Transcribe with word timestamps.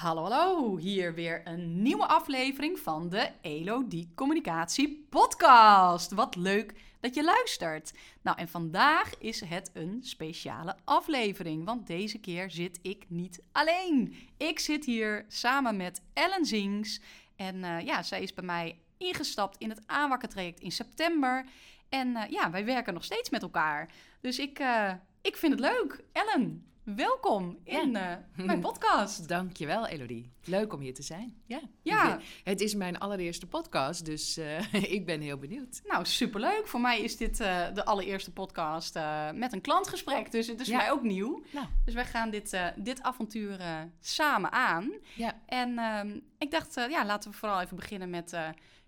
Hallo, 0.00 0.22
hallo. 0.22 0.76
Hier 0.76 1.14
weer 1.14 1.40
een 1.44 1.82
nieuwe 1.82 2.06
aflevering 2.06 2.78
van 2.78 3.08
de 3.08 3.30
Elodie 3.40 4.08
Communicatie 4.14 5.06
Podcast. 5.10 6.12
Wat 6.12 6.36
leuk 6.36 6.74
dat 7.00 7.14
je 7.14 7.24
luistert. 7.24 7.92
Nou, 8.22 8.38
en 8.38 8.48
vandaag 8.48 9.18
is 9.18 9.40
het 9.40 9.70
een 9.74 9.98
speciale 10.02 10.76
aflevering, 10.84 11.64
want 11.64 11.86
deze 11.86 12.18
keer 12.18 12.50
zit 12.50 12.78
ik 12.82 13.04
niet 13.08 13.42
alleen. 13.52 14.14
Ik 14.36 14.58
zit 14.58 14.84
hier 14.84 15.24
samen 15.28 15.76
met 15.76 16.02
Ellen 16.12 16.44
Zings. 16.44 17.00
En 17.36 17.56
uh, 17.56 17.80
ja, 17.80 18.02
zij 18.02 18.22
is 18.22 18.34
bij 18.34 18.44
mij 18.44 18.78
ingestapt 18.96 19.58
in 19.58 19.70
het 19.70 19.82
aanwakkertraject 19.86 20.60
in 20.60 20.72
september. 20.72 21.46
En 21.88 22.08
uh, 22.08 22.22
ja, 22.30 22.50
wij 22.50 22.64
werken 22.64 22.94
nog 22.94 23.04
steeds 23.04 23.30
met 23.30 23.42
elkaar. 23.42 23.92
Dus 24.20 24.38
ik, 24.38 24.58
uh, 24.58 24.92
ik 25.20 25.36
vind 25.36 25.52
het 25.52 25.60
leuk. 25.60 26.04
Ellen, 26.12 26.66
welkom 26.94 27.58
in 27.64 27.90
ja. 27.90 28.24
uh, 28.36 28.46
mijn 28.46 28.60
podcast. 28.60 29.28
Dankjewel, 29.28 29.86
Elodie. 29.86 30.30
Leuk 30.44 30.72
om 30.72 30.80
hier 30.80 30.94
te 30.94 31.02
zijn. 31.02 31.36
Ja. 31.46 31.60
ja. 31.82 32.06
Ben, 32.06 32.20
het 32.44 32.60
is 32.60 32.74
mijn 32.74 32.98
allereerste 32.98 33.46
podcast, 33.46 34.04
dus 34.04 34.38
uh, 34.38 34.74
ik 34.96 35.06
ben 35.06 35.20
heel 35.20 35.38
benieuwd. 35.38 35.80
Nou, 35.84 36.04
superleuk. 36.04 36.62
Voor 36.64 36.80
mij 36.80 37.00
is 37.00 37.16
dit 37.16 37.40
uh, 37.40 37.74
de 37.74 37.84
allereerste 37.84 38.32
podcast 38.32 38.98
met 39.34 39.52
een 39.52 39.60
klantgesprek, 39.60 40.30
dus 40.30 40.46
het 40.46 40.60
is 40.60 40.66
ja. 40.66 40.76
mij 40.76 40.90
ook 40.90 41.02
nieuw. 41.02 41.42
Nou. 41.50 41.66
Dus 41.84 41.94
wij 41.94 42.04
gaan 42.04 42.30
dit, 42.30 42.58
dit 42.76 43.02
avontuur 43.02 43.58
samen 44.00 44.52
aan. 44.52 44.92
Ja. 45.14 45.42
En 45.46 45.78
ehm, 45.78 46.20
ik 46.38 46.50
dacht, 46.50 46.74
ja, 46.74 47.06
laten 47.06 47.30
we 47.30 47.36
vooral 47.36 47.60
even 47.60 47.76
beginnen 47.76 48.10
met... 48.10 48.36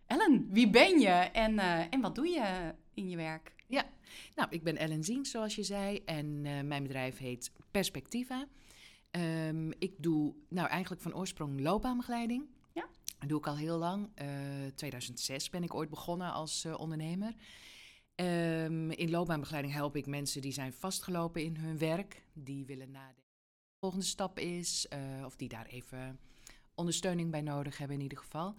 Ellen, 0.07 0.49
wie 0.51 0.71
ben 0.71 1.01
je 1.01 1.09
en, 1.33 1.59
en 1.91 2.01
wat 2.01 2.15
doe 2.15 2.29
je 2.29 2.75
in 2.95 3.11
je 3.11 3.17
werk? 3.17 3.58
Ja, 3.69 3.87
nou, 4.35 4.49
ik 4.51 4.63
ben 4.63 4.77
Ellen 4.77 5.05
Zien, 5.05 5.27
zoals 5.27 5.55
je 5.55 5.63
zei. 5.63 6.03
En 6.05 6.45
uh, 6.45 6.61
mijn 6.61 6.83
bedrijf 6.83 7.19
heet 7.19 7.51
Perspectiva. 7.71 8.47
Um, 9.11 9.73
ik 9.79 9.95
doe 9.99 10.35
nou 10.49 10.69
eigenlijk 10.69 11.03
van 11.03 11.15
oorsprong 11.15 11.61
loopbaanbegeleiding. 11.61 12.45
Ja. 12.73 12.89
Dat 13.19 13.29
doe 13.29 13.39
ik 13.39 13.47
al 13.47 13.57
heel 13.57 13.79
lang. 13.79 14.09
Uh, 14.23 14.27
2006 14.75 15.51
ben 15.51 15.63
ik 15.63 15.75
ooit 15.75 15.91
begonnen 15.91 16.33
als 16.33 16.65
uh, 16.65 16.79
ondernemer. 16.79 17.35
Um, 18.15 18.91
in 18.91 19.11
loopbaanbegeleiding 19.11 19.75
help 19.75 19.97
ik 19.97 20.07
mensen 20.07 20.43
die 20.43 20.53
zijn 20.53 20.73
vastgelopen 20.73 21.43
in 21.43 21.57
hun 21.57 21.79
werk. 21.79 22.23
Die 22.33 22.67
willen 22.67 22.91
nadenken 22.91 23.23
wat 23.25 23.71
de 23.71 23.79
volgende 23.81 24.05
stap 24.05 24.39
is. 24.39 24.89
Of 25.25 25.37
die 25.37 25.49
daar 25.49 25.67
even 25.67 26.19
ondersteuning 26.75 27.31
bij 27.31 27.43
nodig 27.43 27.79
hebben 27.79 27.97
in 27.97 28.03
ieder 28.03 28.19
geval. 28.19 28.55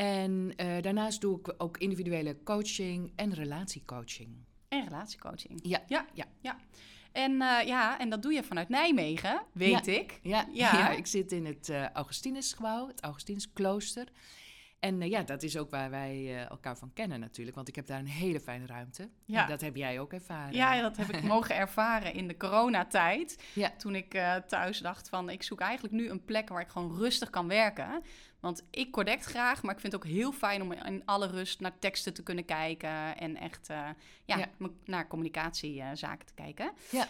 En 0.00 0.52
uh, 0.56 0.80
daarnaast 0.80 1.20
doe 1.20 1.38
ik 1.38 1.54
ook 1.56 1.78
individuele 1.78 2.42
coaching 2.44 3.12
en 3.16 3.34
relatiecoaching. 3.34 4.28
En 4.68 4.84
relatiecoaching. 4.84 5.60
Ja. 5.62 5.82
Ja, 5.86 6.06
ja, 6.14 6.24
ja. 6.40 6.56
En, 7.12 7.32
uh, 7.32 7.66
ja, 7.66 7.98
en 7.98 8.10
dat 8.10 8.22
doe 8.22 8.32
je 8.32 8.42
vanuit 8.42 8.68
Nijmegen, 8.68 9.42
weet 9.52 9.86
ja. 9.86 9.92
ik. 9.92 10.18
Ja, 10.22 10.46
ja. 10.52 10.72
ja, 10.78 10.90
ik 10.90 11.06
zit 11.06 11.32
in 11.32 11.46
het 11.46 11.68
uh, 11.68 11.88
Augustinusgebouw, 11.88 12.86
het 12.86 13.00
Augustinusklooster. 13.00 14.08
En 14.80 15.00
uh, 15.00 15.08
ja, 15.08 15.22
dat 15.22 15.42
is 15.42 15.56
ook 15.56 15.70
waar 15.70 15.90
wij 15.90 16.46
elkaar 16.48 16.76
van 16.76 16.92
kennen 16.92 17.20
natuurlijk. 17.20 17.56
Want 17.56 17.68
ik 17.68 17.74
heb 17.74 17.86
daar 17.86 17.98
een 17.98 18.06
hele 18.06 18.40
fijne 18.40 18.66
ruimte. 18.66 19.08
Ja. 19.24 19.42
En 19.42 19.48
dat 19.48 19.60
heb 19.60 19.76
jij 19.76 20.00
ook 20.00 20.12
ervaren. 20.12 20.54
Ja, 20.54 20.80
dat 20.80 20.96
heb 20.96 21.08
ik 21.08 21.22
mogen 21.34 21.56
ervaren 21.56 22.14
in 22.14 22.28
de 22.28 22.36
coronatijd. 22.36 23.42
Ja. 23.54 23.70
Toen 23.78 23.94
ik 23.94 24.10
thuis 24.46 24.78
dacht 24.78 25.08
van, 25.08 25.30
ik 25.30 25.42
zoek 25.42 25.60
eigenlijk 25.60 25.94
nu 25.94 26.08
een 26.10 26.24
plek 26.24 26.48
waar 26.48 26.60
ik 26.60 26.68
gewoon 26.68 26.96
rustig 26.96 27.30
kan 27.30 27.48
werken. 27.48 28.02
Want 28.40 28.64
ik 28.70 28.90
connect 28.90 29.24
graag, 29.24 29.62
maar 29.62 29.74
ik 29.74 29.80
vind 29.80 29.92
het 29.92 30.02
ook 30.02 30.10
heel 30.10 30.32
fijn 30.32 30.62
om 30.62 30.72
in 30.72 31.02
alle 31.04 31.26
rust 31.26 31.60
naar 31.60 31.78
teksten 31.78 32.14
te 32.14 32.22
kunnen 32.22 32.44
kijken. 32.44 33.18
En 33.18 33.36
echt 33.36 33.66
ja, 33.66 33.96
Ja. 34.24 34.46
naar 34.84 35.06
communicatiezaken 35.06 36.26
te 36.26 36.34
kijken. 36.34 36.72
Ja. 36.90 37.06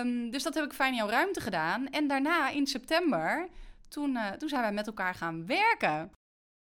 Um, 0.00 0.30
dus 0.30 0.42
dat 0.42 0.54
heb 0.54 0.64
ik 0.64 0.72
fijn 0.72 0.92
in 0.92 0.98
jouw 0.98 1.08
ruimte 1.08 1.40
gedaan. 1.40 1.88
En 1.88 2.08
daarna 2.08 2.48
in 2.48 2.66
september, 2.66 3.48
toen, 3.88 4.10
uh, 4.10 4.30
toen 4.30 4.48
zijn 4.48 4.62
wij 4.62 4.72
met 4.72 4.86
elkaar 4.86 5.14
gaan 5.14 5.46
werken. 5.46 6.10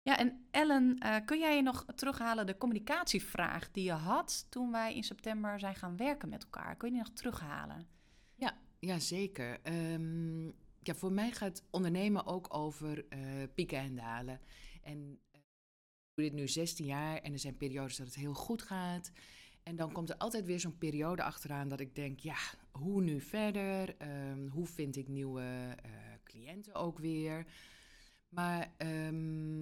Ja, 0.04 0.18
en 0.18 0.46
Ellen, 0.52 0.98
uh, 1.04 1.16
kun 1.26 1.40
jij 1.40 1.56
je 1.56 1.62
nog 1.62 1.86
terughalen 1.96 2.46
de 2.46 2.58
communicatievraag 2.58 3.72
die 3.72 3.84
je 3.84 3.92
had 3.92 4.46
toen 4.50 4.72
wij 4.72 4.96
in 4.96 5.04
september 5.04 5.60
zijn 5.60 5.76
gaan 5.76 5.98
werken 5.98 6.30
met 6.30 6.44
elkaar? 6.44 6.76
Kun 6.76 6.88
je 6.88 6.94
die 6.94 7.04
nog 7.04 7.14
terughalen? 7.14 7.88
Ja, 8.36 8.58
ja 8.80 9.00
zeker. 9.00 9.60
Um, 9.94 10.56
ja, 10.80 10.96
voor 10.96 11.12
mij 11.12 11.32
gaat 11.32 11.64
ondernemen 11.70 12.26
ook 12.26 12.56
over 12.56 13.06
uh, 13.10 13.44
pieken 13.56 13.78
en 13.78 13.96
dalen. 13.96 14.40
En 14.84 14.98
uh, 14.98 15.42
ik 15.42 16.14
doe 16.14 16.26
dit 16.26 16.34
nu 16.34 16.48
16 16.48 16.86
jaar 16.86 17.18
en 17.18 17.34
er 17.34 17.40
zijn 17.40 17.58
periodes 17.58 17.98
dat 17.98 18.08
het 18.08 18.16
heel 18.16 18.34
goed 18.34 18.62
gaat. 18.62 19.12
En 19.64 19.76
dan 19.76 19.92
komt 19.92 20.10
er 20.10 20.18
altijd 20.18 20.46
weer 20.46 20.60
zo'n 20.60 20.78
periode 20.78 21.24
achteraan 21.24 21.68
dat 21.68 21.80
ik 21.80 21.96
denk, 21.96 22.20
ja, 22.20 22.38
hoe 22.72 23.02
nu 23.02 23.22
verder? 23.22 23.96
Um, 24.30 24.48
hoe 24.48 24.66
vind 24.66 24.96
ik 24.96 25.08
nieuwe 25.08 25.76
cliënten 26.24 26.76
ook 26.76 27.00
weer? 27.00 27.46
Maar 28.32 28.72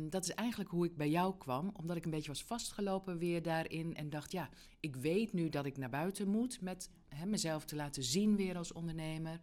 dat 0.10 0.24
is 0.24 0.34
eigenlijk 0.34 0.70
hoe 0.70 0.86
ik 0.86 0.98
bij 0.98 1.10
jou 1.10 1.38
kwam, 1.38 1.70
omdat 1.74 1.98
ik 1.98 2.06
een 2.06 2.12
beetje 2.12 2.28
was 2.32 2.44
vastgelopen 2.44 3.18
weer 3.18 3.42
daarin 3.42 3.96
en 3.96 4.10
dacht, 4.10 4.32
ja, 4.32 4.50
ik 4.80 4.96
weet 4.96 5.34
nu 5.34 5.50
dat 5.50 5.66
ik 5.66 5.78
naar 5.78 5.90
buiten 5.90 6.28
moet 6.28 6.62
met 6.62 6.90
hè, 7.08 7.26
mezelf 7.26 7.66
te 7.66 7.76
laten 7.76 8.04
zien 8.04 8.36
weer 8.36 8.58
als 8.58 8.72
ondernemer. 8.72 9.40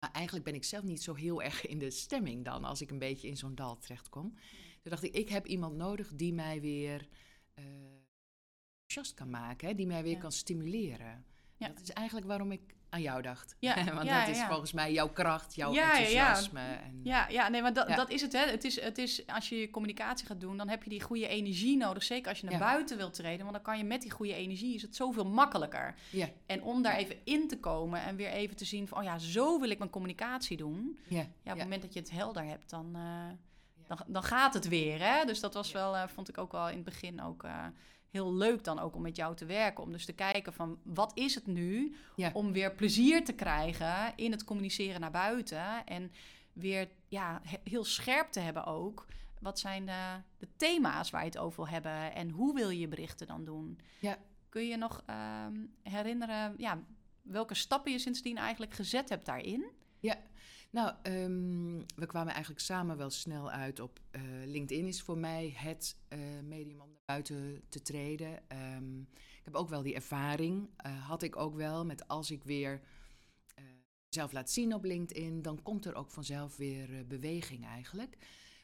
Maar 0.00 0.10
eigenlijk 0.12 0.44
ben 0.44 0.54
ik 0.54 0.64
zelf 0.64 0.84
niet 0.84 1.02
zo 1.02 1.14
heel 1.14 1.42
erg 1.42 1.66
in 1.66 1.78
de 1.78 1.90
stemming 1.90 2.44
dan, 2.44 2.64
als 2.64 2.80
ik 2.80 2.90
een 2.90 2.98
beetje 2.98 3.28
in 3.28 3.36
zo'n 3.36 3.54
dal 3.54 3.78
terechtkom. 3.78 4.34
Toen 4.82 4.90
dacht 4.90 5.02
ik, 5.02 5.14
ik 5.14 5.28
heb 5.28 5.46
iemand 5.46 5.76
nodig 5.76 6.14
die 6.14 6.32
mij 6.32 6.60
weer 6.60 7.08
uh, 7.58 7.64
enthousiast 8.82 9.14
kan 9.14 9.30
maken, 9.30 9.68
hè, 9.68 9.74
die 9.74 9.86
mij 9.86 10.02
weer 10.02 10.12
Ja. 10.12 10.18
kan 10.18 10.32
stimuleren. 10.32 11.24
Ja. 11.56 11.68
Dat 11.68 11.80
is 11.80 11.90
eigenlijk 11.90 12.26
waarom 12.26 12.52
ik 12.52 12.75
aan 12.88 13.02
jou 13.02 13.22
dacht. 13.22 13.56
Ja, 13.58 13.84
Want 13.94 14.06
ja, 14.06 14.20
dat 14.20 14.28
is 14.28 14.38
ja. 14.38 14.48
volgens 14.48 14.72
mij 14.72 14.92
jouw 14.92 15.08
kracht, 15.08 15.54
jouw 15.54 15.72
Ja, 15.72 15.90
enthousiasme. 15.90 16.60
En, 16.60 17.00
Ja, 17.02 17.28
ja 17.28 17.48
nee, 17.48 17.62
maar 17.62 17.72
dat, 17.72 17.88
dat 17.88 18.10
is 18.10 18.22
het, 18.22 18.32
hè. 18.32 18.46
Het 18.46 18.64
is, 18.64 18.80
het 18.80 18.98
is, 18.98 19.26
als 19.26 19.48
je 19.48 19.60
je 19.60 19.70
communicatie 19.70 20.26
gaat 20.26 20.40
doen, 20.40 20.56
dan 20.56 20.68
heb 20.68 20.82
je 20.82 20.90
die 20.90 21.02
goede 21.02 21.28
energie 21.28 21.76
nodig. 21.76 22.02
Zeker 22.02 22.28
als 22.28 22.40
je 22.40 22.46
naar 22.46 22.58
buiten 22.58 22.96
wilt 22.96 23.14
treden, 23.14 23.40
want 23.40 23.52
dan 23.52 23.62
kan 23.62 23.78
je 23.78 23.84
met 23.84 24.02
die 24.02 24.10
goede 24.10 24.34
energie, 24.34 24.74
is 24.74 24.82
het 24.82 24.96
zoveel 24.96 25.26
makkelijker. 25.26 25.94
ja, 26.10 26.28
En 26.46 26.62
om 26.62 26.82
daar 26.82 26.96
even 26.96 27.16
in 27.24 27.48
te 27.48 27.58
komen 27.58 28.02
en 28.02 28.16
weer 28.16 28.30
even 28.30 28.56
te 28.56 28.64
zien 28.64 28.88
van, 28.88 28.98
oh 28.98 29.04
ja, 29.04 29.18
zo 29.18 29.60
wil 29.60 29.70
ik 29.70 29.78
mijn 29.78 29.90
communicatie 29.90 30.56
doen. 30.56 30.98
ja, 31.08 31.16
Ja, 31.16 31.26
op 31.52 31.58
het 31.58 31.58
moment 31.58 31.82
dat 31.82 31.92
je 31.92 32.00
het 32.00 32.10
helder 32.10 32.44
hebt, 32.44 32.70
dan, 32.70 32.92
uh, 32.96 33.28
dan, 33.86 33.98
dan 34.06 34.22
gaat 34.22 34.54
het 34.54 34.68
weer, 34.68 35.00
hè. 35.00 35.24
Dus 35.24 35.40
dat 35.40 35.54
was 35.54 35.72
wel, 35.72 35.94
uh, 35.94 36.02
vond 36.06 36.28
ik 36.28 36.38
ook 36.38 36.52
wel 36.52 36.68
in 36.68 36.74
het 36.74 36.84
begin 36.84 37.22
ook... 37.22 37.44
Uh, 37.44 37.64
heel 38.16 38.34
leuk 38.34 38.64
dan 38.64 38.78
ook 38.78 38.94
om 38.94 39.02
met 39.02 39.16
jou 39.16 39.36
te 39.36 39.44
werken. 39.44 39.84
Om 39.84 39.92
dus 39.92 40.04
te 40.04 40.12
kijken 40.12 40.52
van 40.52 40.78
wat 40.82 41.10
is 41.14 41.34
het 41.34 41.46
nu 41.46 41.96
Ja. 42.16 42.30
om 42.32 42.52
weer 42.52 42.74
plezier 42.74 43.24
te 43.24 43.32
krijgen 43.32 44.12
in 44.16 44.30
het 44.30 44.44
communiceren 44.44 45.00
naar 45.00 45.10
buiten. 45.10 45.86
En 45.86 46.12
weer 46.52 46.88
ja, 47.08 47.40
he- 47.44 47.70
heel 47.70 47.84
scherp 47.84 48.30
te 48.30 48.40
hebben 48.40 48.64
ook. 48.64 49.06
Wat 49.40 49.58
zijn 49.58 49.86
de, 49.86 50.22
de 50.38 50.48
thema's 50.56 51.10
waar 51.10 51.20
je 51.20 51.26
het 51.28 51.38
over 51.38 51.56
wil 51.64 51.72
hebben 51.72 52.14
en 52.14 52.30
hoe 52.30 52.54
wil 52.54 52.70
je 52.70 52.88
berichten 52.88 53.26
dan 53.26 53.44
doen? 53.44 53.78
Ja. 54.00 54.18
Kun 54.48 54.66
je 54.66 54.76
nog 54.76 55.02
ehm, 55.06 55.54
herinneren 55.82 56.54
ja, 56.56 56.82
welke 57.22 57.54
stappen 57.54 57.92
je 57.92 57.98
sindsdien 57.98 58.36
eigenlijk 58.36 58.74
gezet 58.74 59.08
hebt 59.08 59.26
daarin? 59.26 59.70
Nou, 60.70 60.94
um, 61.02 61.84
we 61.96 62.06
kwamen 62.06 62.32
eigenlijk 62.32 62.60
samen 62.64 62.96
wel 62.96 63.10
snel 63.10 63.50
uit 63.50 63.80
op 63.80 64.00
uh, 64.12 64.22
LinkedIn 64.44 64.86
is 64.86 65.02
voor 65.02 65.18
mij 65.18 65.52
het 65.56 65.96
uh, 66.08 66.18
medium 66.42 66.80
om 66.80 66.95
buiten 67.06 67.62
te 67.68 67.82
treden. 67.82 68.42
Um, 68.76 69.08
ik 69.12 69.44
heb 69.44 69.54
ook 69.54 69.68
wel 69.68 69.82
die 69.82 69.94
ervaring, 69.94 70.68
uh, 70.86 71.06
had 71.06 71.22
ik 71.22 71.36
ook 71.36 71.54
wel, 71.54 71.84
met 71.84 72.08
als 72.08 72.30
ik 72.30 72.44
weer 72.44 72.80
mezelf 74.08 74.32
laat 74.32 74.50
zien 74.50 74.74
op 74.74 74.84
LinkedIn, 74.84 75.42
dan 75.42 75.62
komt 75.62 75.84
er 75.84 75.94
ook 75.94 76.10
vanzelf 76.10 76.56
weer 76.56 77.06
beweging 77.06 77.64
eigenlijk. 77.64 78.16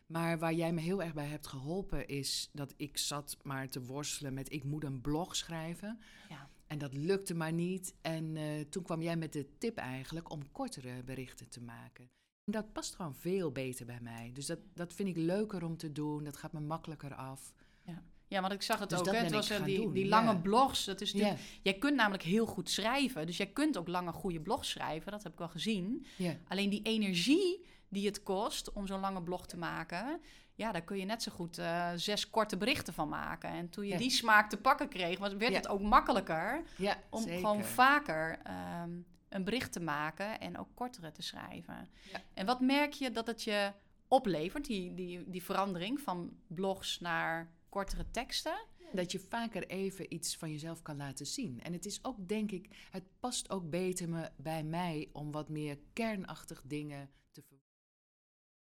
Maar 0.06 0.38
waar 0.38 0.54
jij 0.54 0.72
me 0.72 0.80
heel 0.80 1.03
erg 1.03 1.14
bij 1.14 1.26
hebt 1.26 1.47
geholpen 1.47 2.08
is 2.08 2.50
dat 2.53 2.75
ik 2.76 2.98
zat 2.98 3.36
maar 3.42 3.69
te 3.69 3.82
worstelen 3.82 4.34
met 4.34 4.53
ik 4.53 4.64
moet 4.64 4.84
een 4.84 5.00
blog 5.00 5.36
schrijven. 5.36 5.98
Ja. 6.28 6.48
En 6.66 6.78
dat 6.78 6.94
lukte 6.94 7.34
maar 7.34 7.53
niet. 7.53 7.94
En 8.00 8.36
toen 8.70 8.82
kwam 8.82 9.03
jij 9.03 9.16
met 9.16 9.32
de 9.32 9.59
tip 9.59 9.76
eigenlijk 9.76 10.30
om 10.30 10.53
kortere 10.53 11.03
berichten 11.03 11.48
te 11.48 11.60
maken. 11.60 12.10
En 12.44 12.53
dat 12.53 12.72
past 12.72 12.95
gewoon 12.95 13.15
veel 13.15 13.53
beter 13.53 13.86
bij 13.86 14.00
mij. 14.00 14.30
Dus 14.33 14.47
dat, 14.47 14.59
dat 14.74 14.92
vind 14.92 15.09
ik 15.09 15.16
leuker 15.16 15.65
om 15.65 15.77
te 15.77 15.92
doen. 15.92 16.24
Dat 16.24 16.36
gaat 16.36 16.53
me 16.53 16.60
makkelijker 16.60 17.15
af. 17.15 17.54
Ja, 17.83 18.03
ja 18.33 18.41
want 18.41 18.53
ik 18.53 18.63
zag 18.63 18.79
het 18.79 18.91
Dus 18.91 18.99
ook. 18.99 19.07
Hè? 19.07 19.17
Het 19.17 19.33
was 19.33 19.51
gaan 19.51 19.63
die, 19.65 19.81
doen, 19.81 19.93
die 19.93 20.05
ja. 20.05 20.09
lange 20.11 20.37
blogs. 20.37 20.84
Dat 20.84 21.01
is 21.01 21.13
natuurlijk, 21.13 21.41
Ja, 21.41 21.47
Jij 21.63 21.75
kunt 21.75 21.97
namelijk 21.97 22.23
heel 22.23 22.47
goed 22.47 22.71
schrijven. 22.71 23.27
Dus 23.27 23.37
jij 23.37 23.47
kunt 23.47 23.79
ook 23.79 23.89
lange 23.89 24.13
goede 24.13 24.41
blogs 24.41 24.71
schrijven. 24.71 25.13
Dat 25.13 25.23
heb 25.23 25.33
ik 25.33 25.39
wel 25.39 25.49
gezien. 25.49 26.07
ja, 26.17 26.37
Alleen 26.49 26.71
die 26.71 26.83
energie 26.83 27.65
die 27.89 28.07
het 28.07 28.23
kost 28.23 28.73
om 28.73 28.87
zo'n 28.87 29.01
lange 29.01 29.23
blog 29.23 29.47
te 29.47 29.57
maken... 29.57 30.21
Ja, 30.55 30.73
daar 30.73 30.83
kun 30.83 30.99
je 30.99 31.05
net 31.05 31.23
zo 31.23 31.33
goed 31.33 31.59
uh, 31.59 31.91
zes 31.97 32.31
korte 32.31 32.57
berichten 32.57 32.95
van 32.95 33.09
maken. 33.09 33.51
En 33.51 33.69
toen 33.69 33.87
je 33.87 33.97
die 33.97 34.11
smaak 34.11 34.51
te 34.51 34.57
pakken 34.57 34.89
kreeg, 34.89 35.19
was, 35.19 35.34
werd 35.34 35.55
het 35.55 35.69
ook 35.69 35.81
makkelijker 35.81 36.63
om 37.11 37.23
zeker. 37.23 37.39
gewoon 37.39 37.65
vaker 37.65 38.39
um, 38.83 39.07
een 39.29 39.45
bericht 39.45 39.73
te 39.73 39.81
maken 39.81 40.41
en 40.41 40.59
ook 40.59 40.69
kortere 40.75 41.13
te 41.13 41.23
schrijven. 41.23 41.89
En 42.34 42.47
wat 42.47 42.61
merk 42.61 42.93
je 42.93 43.11
dat 43.11 43.27
het 43.27 43.43
je 43.43 43.73
oplevert, 44.09 44.65
die, 44.65 44.95
die, 44.95 45.31
die 45.31 45.43
verandering 45.43 46.01
van 46.01 46.31
blogs 46.47 47.01
naar 47.01 47.51
kortere 47.72 48.10
teksten? 48.10 48.66
Dat 48.92 49.13
je 49.13 49.21
vaker 49.21 49.66
even 49.66 50.15
iets 50.15 50.36
van 50.36 50.51
jezelf 50.51 50.83
kan 50.83 50.97
laten 50.97 51.27
zien. 51.27 51.60
En 51.60 51.72
het 51.72 51.86
is 51.86 52.04
ook, 52.04 52.28
denk 52.28 52.51
ik, 52.51 52.86
het 52.91 53.04
past 53.21 53.51
ook 53.51 53.71
beter 53.71 54.09
me, 54.09 54.30
bij 54.36 54.65
mij 54.65 55.09
om 55.13 55.33
wat 55.33 55.48
meer 55.48 55.78
kernachtig 55.92 56.63
dingen 56.66 57.10
te 57.30 57.42
verwoorden. 57.42 57.71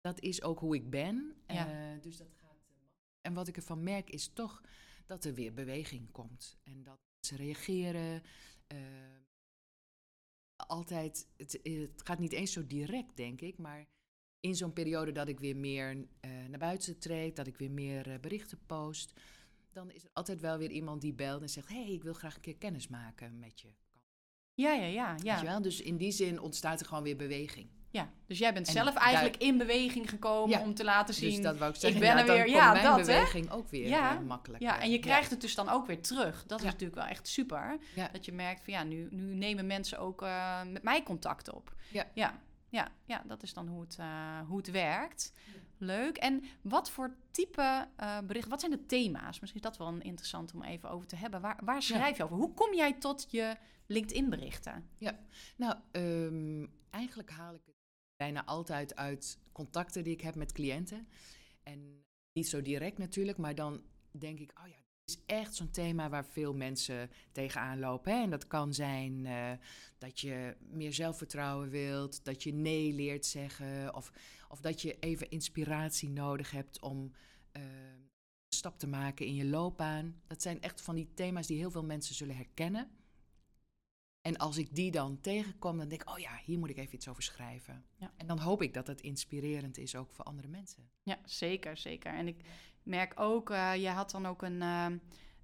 dat 0.00 0.20
is 0.20 0.42
ook 0.42 0.58
hoe 0.58 0.74
ik 0.74 0.90
ben. 0.90 1.34
Ja. 1.46 1.92
Eh, 1.94 2.02
dus 2.02 2.16
dat 2.16 2.34
gaat. 2.34 2.64
eh, 2.68 2.74
en 3.20 3.34
wat 3.34 3.48
ik 3.48 3.56
ervan 3.56 3.82
merk 3.82 4.10
is 4.10 4.28
toch 4.32 4.62
dat 5.06 5.24
er 5.24 5.34
weer 5.34 5.54
beweging 5.54 6.10
komt. 6.10 6.58
En 6.62 6.82
dat 6.82 6.98
ze 7.20 7.36
reageren. 7.36 8.22
eh, 8.66 8.78
altijd, 10.56 11.28
het, 11.36 11.58
het 11.62 12.02
gaat 12.04 12.18
niet 12.18 12.32
eens 12.32 12.52
zo 12.52 12.66
direct, 12.66 13.16
denk 13.16 13.40
ik, 13.40 13.58
maar 13.58 13.86
in 14.40 14.54
zo'n 14.54 14.72
periode 14.72 15.12
dat 15.12 15.28
ik 15.28 15.40
weer 15.40 15.56
meer 15.56 16.06
eh, 16.20 16.30
naar 16.48 16.58
buiten 16.58 16.98
treed, 16.98 17.36
dat 17.36 17.46
ik 17.46 17.56
weer 17.56 17.70
meer 17.70 18.10
eh, 18.12 18.18
berichten 18.20 18.58
post, 18.66 19.12
dan 19.72 19.90
is 19.90 20.04
er 20.04 20.10
altijd 20.12 20.40
wel 20.40 20.58
weer 20.58 20.70
iemand 20.70 21.00
die 21.00 21.14
belt 21.14 21.42
en 21.42 21.48
zegt: 21.48 21.68
hey, 21.68 21.90
ik 21.92 22.02
wil 22.02 22.12
graag 22.14 22.34
een 22.34 22.40
keer 22.40 22.56
kennis 22.56 22.88
maken 22.88 23.38
met 23.38 23.60
je. 23.60 23.68
Ja, 24.54 24.72
ja, 24.72 24.84
ja. 24.86 25.12
Weet 25.12 25.22
ja. 25.22 25.38
je 25.40 25.46
wel? 25.46 25.62
Dus 25.62 25.80
in 25.80 25.96
die 25.96 26.12
zin 26.12 26.40
ontstaat 26.40 26.80
er 26.80 26.86
gewoon 26.86 27.02
weer 27.02 27.16
beweging. 27.16 27.68
ja. 27.90 28.10
Dus 28.26 28.38
jij 28.38 28.52
bent 28.52 28.66
En 28.66 28.72
zelf 28.72 28.94
daar- 28.94 29.02
eigenlijk 29.02 29.36
in 29.36 29.58
beweging 29.58 30.10
gekomen 30.10 30.58
Ja. 30.58 30.64
om 30.64 30.74
te 30.74 30.84
laten 30.84 31.14
zien... 31.14 31.30
Dus 31.34 31.40
dat 31.40 31.58
wou 31.58 31.70
ik 31.72 31.76
zeggen. 31.80 32.00
ben 32.00 32.16
er 32.16 32.26
weer. 32.26 32.36
komt 32.42 32.50
Ja, 32.56 32.72
mijn 32.72 32.84
dat, 32.84 32.96
hè? 32.98 33.04
beweging 33.04 33.50
ook 33.50 33.68
weer 33.68 33.88
Ja. 33.88 34.16
eh, 34.16 34.22
makkelijk. 34.26 34.62
Ja, 34.62 34.80
en 34.80 34.90
je 34.90 34.98
krijgt 34.98 35.30
het 35.30 35.40
dus 35.40 35.54
dan 35.54 35.68
ook 35.68 35.86
weer 35.86 36.02
terug. 36.02 36.46
Dat 36.46 36.58
is 36.58 36.64
natuurlijk 36.64 36.94
wel 36.94 37.04
echt 37.06 37.28
super. 37.28 37.78
Ja. 37.94 38.08
Dat 38.12 38.24
je 38.24 38.32
merkt 38.32 38.64
van 38.64 38.72
ja, 38.72 38.82
nu, 38.82 39.08
nu 39.10 39.34
nemen 39.34 39.66
mensen 39.66 39.98
ook 39.98 40.24
met 40.72 40.82
mij 40.82 41.02
contact 41.02 41.52
op. 41.52 41.74
Ja. 41.92 42.06
ja. 42.14 42.40
Ja, 42.68 42.92
ja, 43.04 43.22
dat 43.26 43.42
is 43.42 43.54
dan 43.54 43.68
hoe 43.68 43.80
het, 43.80 43.96
eh, 43.98 44.40
hoe 44.40 44.56
het 44.56 44.70
werkt. 44.70 45.32
Leuk. 45.78 46.16
En 46.16 46.44
wat 46.62 46.90
voor 46.90 47.16
type 47.30 47.88
eh 47.96 48.18
berichten, 48.20 48.50
wat 48.50 48.60
zijn 48.60 48.72
de 48.72 48.86
thema's? 48.86 49.40
Misschien 49.40 49.62
is 49.62 49.68
dat 49.68 49.76
wel 49.78 49.88
een 49.88 50.02
interessant 50.02 50.54
om 50.54 50.62
even 50.62 50.90
over 50.90 51.06
te 51.06 51.16
hebben. 51.16 51.40
Waar, 51.40 51.58
waar 51.64 51.82
schrijf 51.82 52.16
je 52.16 52.24
over? 52.24 52.36
Hoe 52.36 52.54
kom 52.54 52.74
jij 52.74 52.92
tot 52.92 53.26
je 53.30 53.56
LinkedIn 53.86 54.30
berichten? 54.30 54.88
Nou, 55.56 55.76
ehm, 55.90 56.66
eigenlijk 56.90 57.30
haal 57.30 57.54
ik 57.54 57.62
het 57.66 57.76
bijna 58.16 58.44
altijd 58.44 58.96
uit 58.96 59.38
contacten 59.52 60.04
die 60.04 60.12
ik 60.12 60.20
heb 60.20 60.34
met 60.34 60.52
cliënten. 60.52 61.08
En 61.62 62.04
niet 62.32 62.48
zo 62.48 62.62
direct 62.62 62.98
natuurlijk, 62.98 63.38
maar 63.38 63.54
dan 63.54 63.82
denk 64.10 64.38
ik, 64.38 64.60
oh 64.60 64.68
ja, 64.68 64.78
is 65.08 65.18
echt 65.26 65.54
zo'n 65.54 65.70
thema 65.70 66.08
waar 66.08 66.24
veel 66.24 66.54
mensen 66.54 67.10
tegenaan 67.32 67.78
lopen. 67.78 68.12
Hè? 68.12 68.22
En 68.22 68.30
dat 68.30 68.46
kan 68.46 68.74
zijn 68.74 69.26
eh, 69.26 69.52
dat 69.98 70.20
je 70.20 70.56
meer 70.70 70.92
zelfvertrouwen 70.92 71.68
wilt, 71.68 72.24
dat 72.24 72.42
je 72.42 72.52
nee 72.52 72.92
leert 72.92 73.26
zeggen, 73.26 73.94
of, 73.94 74.12
of 74.48 74.60
dat 74.60 74.82
je 74.82 74.98
even 74.98 75.30
inspiratie 75.30 76.08
nodig 76.08 76.50
hebt 76.50 76.80
om 76.80 77.12
eh, 77.52 77.62
een 77.62 78.56
stap 78.56 78.78
te 78.78 78.86
maken 78.86 79.26
in 79.26 79.34
je 79.34 79.46
loopbaan. 79.46 80.20
Dat 80.26 80.42
zijn 80.42 80.60
echt 80.60 80.80
van 80.80 80.94
die 80.94 81.14
thema's 81.14 81.46
die 81.46 81.58
heel 81.58 81.70
veel 81.70 81.84
mensen 81.84 82.14
zullen 82.14 82.36
herkennen. 82.36 82.90
En 84.20 84.36
als 84.36 84.56
ik 84.56 84.74
die 84.74 84.90
dan 84.90 85.20
tegenkom, 85.20 85.78
dan 85.78 85.88
denk 85.88 86.02
ik, 86.02 86.10
oh 86.10 86.18
ja, 86.18 86.40
hier 86.44 86.58
moet 86.58 86.70
ik 86.70 86.76
even 86.76 86.94
iets 86.94 87.08
over 87.08 87.22
schrijven. 87.22 87.84
Ja. 87.96 88.12
En 88.16 88.26
dan 88.26 88.38
hoop 88.38 88.62
ik 88.62 88.74
dat 88.74 88.86
het 88.86 89.00
inspirerend 89.00 89.78
is 89.78 89.94
ook 89.96 90.12
voor 90.12 90.24
andere 90.24 90.48
mensen. 90.48 90.90
Ja, 91.02 91.18
zeker, 91.24 91.76
zeker. 91.76 92.14
En 92.14 92.28
ik 92.28 92.44
merk 92.88 93.20
ook, 93.20 93.50
eh, 93.50 93.76
je 93.76 93.88
had 93.88 94.10
dan 94.10 94.26
ook 94.26 94.42
een, 94.42 94.62
eh, 94.62 94.86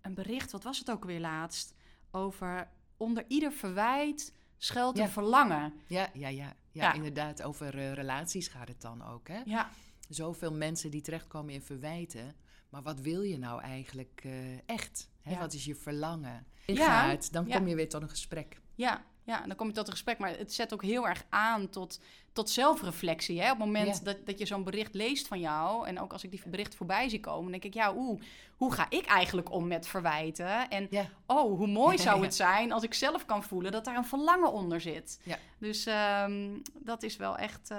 een 0.00 0.14
bericht, 0.14 0.50
wat 0.52 0.62
was 0.64 0.78
het 0.78 0.90
ook 0.90 1.04
weer 1.04 1.20
laatst? 1.20 1.74
Over 2.10 2.68
onder 2.96 3.24
ieder 3.28 3.52
verwijt 3.52 4.32
schuilt 4.58 4.98
een 4.98 5.04
Ja. 5.04 5.08
verlangen. 5.10 5.72
Ja, 5.86 6.08
ja, 6.12 6.28
ja. 6.28 6.56
Ja, 6.70 6.82
Ja. 6.84 6.92
inderdaad, 6.92 7.42
over 7.42 7.78
eh, 7.78 7.92
relaties 7.92 8.48
gaat 8.48 8.68
het 8.68 8.80
dan 8.80 9.04
ook. 9.04 9.28
Hè? 9.28 9.40
Ja, 9.44 9.70
Zoveel 10.08 10.52
mensen 10.52 10.90
die 10.90 11.00
terechtkomen 11.00 11.54
in 11.54 11.62
verwijten. 11.62 12.34
Maar 12.68 12.82
wat 12.82 13.00
wil 13.00 13.22
je 13.22 13.38
nou 13.38 13.60
eigenlijk 13.60 14.20
eh, 14.24 14.68
echt? 14.68 15.10
Hè? 15.22 15.38
Wat 15.38 15.52
is 15.52 15.64
je 15.64 15.74
verlangen? 15.74 16.46
Ja, 16.66 17.16
dan 17.30 17.48
kom 17.48 17.66
je 17.68 17.74
weer 17.74 17.88
tot 17.88 18.02
een 18.02 18.08
gesprek. 18.08 18.60
Ja, 18.74 19.04
ja, 19.24 19.42
en 19.42 19.48
dan 19.48 19.56
kom 19.56 19.66
je 19.66 19.72
tot 19.72 19.86
een 19.86 19.92
gesprek. 19.92 20.18
Maar 20.18 20.30
het 20.38 20.52
zet 20.52 20.72
ook 20.72 20.82
heel 20.82 21.08
erg 21.08 21.24
aan 21.28 21.68
tot, 21.68 22.00
tot 22.32 22.50
zelfreflectie. 22.50 23.40
Hè? 23.40 23.50
Op 23.50 23.56
het 23.58 23.66
moment 23.66 23.96
Ja. 23.98 24.04
dat, 24.04 24.26
dat 24.26 24.38
je 24.38 24.46
zo'n 24.46 24.64
bericht 24.64 24.94
leest 24.94 25.26
van 25.28 25.40
jou... 25.40 25.86
en 25.86 26.00
ook 26.00 26.12
als 26.12 26.24
ik 26.24 26.30
die 26.30 26.42
bericht 26.46 26.74
voorbij 26.74 27.08
zie 27.08 27.20
komen... 27.20 27.50
denk 27.50 27.64
ik, 27.64 27.74
ja, 27.74 27.94
oeh, 27.96 28.20
hoe 28.56 28.72
ga 28.72 28.86
ik 28.90 29.06
eigenlijk 29.06 29.52
om 29.52 29.66
met 29.66 29.86
verwijten? 29.86 30.68
En 30.70 30.86
Ja. 30.90 31.08
oh, 31.26 31.56
hoe 31.58 31.66
mooi 31.66 31.98
zou 32.08 32.22
het 32.22 32.34
zijn 32.34 32.72
als 32.72 32.82
ik 32.82 32.94
zelf 32.94 33.24
kan 33.24 33.42
voelen... 33.42 33.72
dat 33.72 33.84
daar 33.84 33.96
een 33.96 34.04
verlangen 34.04 34.52
onder 34.52 34.80
zit. 34.80 35.20
Ja. 35.22 35.38
Dus 35.58 35.86
ehm, 35.86 36.58
dat 36.78 37.02
is 37.02 37.16
wel 37.16 37.36
echt 37.36 37.70
eh, 37.70 37.78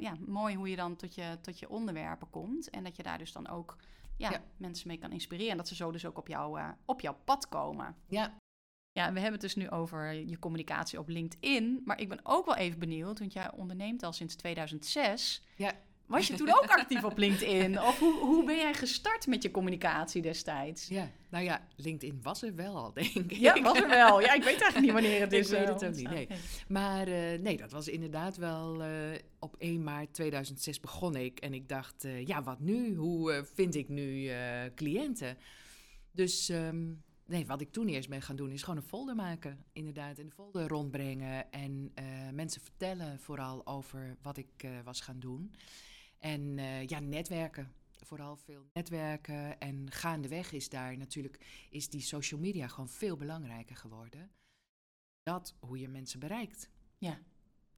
ja, 0.00 0.12
mooi 0.26 0.54
hoe 0.56 0.68
je 0.70 0.76
dan 0.76 0.96
tot 0.96 1.14
je, 1.14 1.38
tot 1.42 1.58
je 1.58 1.68
onderwerpen 1.70 2.30
komt. 2.30 2.70
En 2.70 2.84
dat 2.84 2.96
je 2.96 3.02
daar 3.02 3.18
dus 3.18 3.32
dan 3.32 3.48
ook 3.48 3.76
ja, 4.16 4.30
Ja. 4.30 4.40
mensen 4.56 4.88
mee 4.88 4.98
kan 4.98 5.12
inspireren. 5.12 5.50
En 5.50 5.56
dat 5.56 5.68
ze 5.68 5.74
zo 5.74 5.90
dus 5.90 6.06
ook 6.06 6.18
op, 6.18 6.28
jou, 6.28 6.58
eh, 6.58 6.68
op 6.84 7.00
jouw 7.00 7.16
pad 7.24 7.48
komen. 7.48 7.96
Ja, 8.08 8.32
Ja, 8.94 9.12
we 9.12 9.20
hebben 9.20 9.32
het 9.32 9.40
dus 9.40 9.54
nu 9.54 9.70
over 9.70 10.12
je 10.14 10.38
communicatie 10.38 10.98
op 10.98 11.08
LinkedIn. 11.08 11.82
Maar 11.84 12.00
ik 12.00 12.08
ben 12.08 12.20
ook 12.22 12.46
wel 12.46 12.56
even 12.56 12.78
benieuwd, 12.78 13.18
want 13.18 13.32
jij 13.32 13.50
onderneemt 13.52 14.02
al 14.02 14.12
sinds 14.12 14.34
2006. 14.34 15.42
Ja. 15.56 15.72
Was 16.06 16.26
je 16.26 16.34
toen 16.34 16.48
ook 16.48 16.66
actief 16.80 17.04
op 17.04 17.18
LinkedIn? 17.18 17.80
Of 17.80 17.98
hoe, 17.98 18.18
hoe 18.18 18.44
ben 18.44 18.56
jij 18.56 18.74
gestart 18.74 19.26
met 19.26 19.42
je 19.42 19.50
communicatie 19.50 20.22
destijds? 20.22 20.88
ja. 20.88 21.10
Nou 21.30 21.44
ja, 21.44 21.66
LinkedIn 21.76 22.18
was 22.22 22.42
er 22.42 22.54
wel 22.54 22.76
al, 22.76 22.92
denk 22.92 23.14
ik. 23.14 23.32
Ja, 23.32 23.62
was 23.62 23.78
er 23.78 23.88
wel. 23.88 24.20
Ja, 24.20 24.34
ik 24.34 24.42
weet 24.42 24.60
eigenlijk 24.62 24.80
niet 24.80 24.92
wanneer 24.92 25.20
het 25.20 25.32
Ik 25.32 25.38
is. 25.38 25.50
weet 25.50 25.60
eh, 25.60 25.72
het 25.74 25.84
ook 25.84 25.94
niet, 25.94 26.10
nee. 26.10 26.28
Maar 26.68 27.06
eh, 27.06 27.40
nee, 27.40 27.56
dat 27.56 27.72
was 27.72 27.88
inderdaad 27.88 28.36
wel 28.36 28.82
eh, 28.82 28.90
op 29.38 29.54
1 29.58 29.82
maart 29.82 30.14
2006 30.14 30.80
begon 30.80 31.16
ik. 31.16 31.38
En 31.38 31.54
ik 31.54 31.68
dacht, 31.68 32.06
ja, 32.24 32.42
wat 32.42 32.60
nu? 32.60 32.94
Hoe 32.94 33.46
vind 33.54 33.74
ik 33.74 33.88
nu 33.88 34.30
cliënten? 34.74 35.36
Dus 36.10 36.48
ehm, 36.48 36.92
nee, 37.26 37.46
wat 37.46 37.60
ik 37.60 37.72
toen 37.72 37.88
eerst 37.88 38.08
ben 38.08 38.22
gaan 38.22 38.36
doen 38.36 38.50
is 38.50 38.62
gewoon 38.62 38.76
een 38.76 38.88
folder 38.88 39.14
maken. 39.14 39.64
Inderdaad, 39.72 40.18
een 40.18 40.30
folder 40.30 40.68
rondbrengen 40.68 41.52
en 41.52 41.90
eh, 41.94 42.04
mensen 42.32 42.60
vertellen 42.60 43.20
vooral 43.20 43.66
over 43.66 44.16
wat 44.22 44.36
ik 44.36 44.62
eh, 44.62 44.70
was 44.84 45.00
gaan 45.00 45.20
doen. 45.20 45.54
En 46.18 46.58
eh, 46.58 46.86
ja, 46.86 47.00
netwerken. 47.00 47.72
Vooral 48.04 48.36
veel 48.36 48.66
netwerken. 48.72 49.60
En 49.60 49.90
gaandeweg 49.90 50.52
is 50.52 50.68
daar 50.68 50.96
natuurlijk 50.96 51.66
is 51.70 51.88
die 51.88 52.00
social 52.00 52.40
media 52.40 52.68
gewoon 52.68 52.88
veel 52.88 53.16
belangrijker 53.16 53.76
geworden. 53.76 54.30
Dat 55.22 55.54
hoe 55.60 55.78
je 55.78 55.88
mensen 55.88 56.20
bereikt. 56.20 56.68
Ja. 56.98 57.20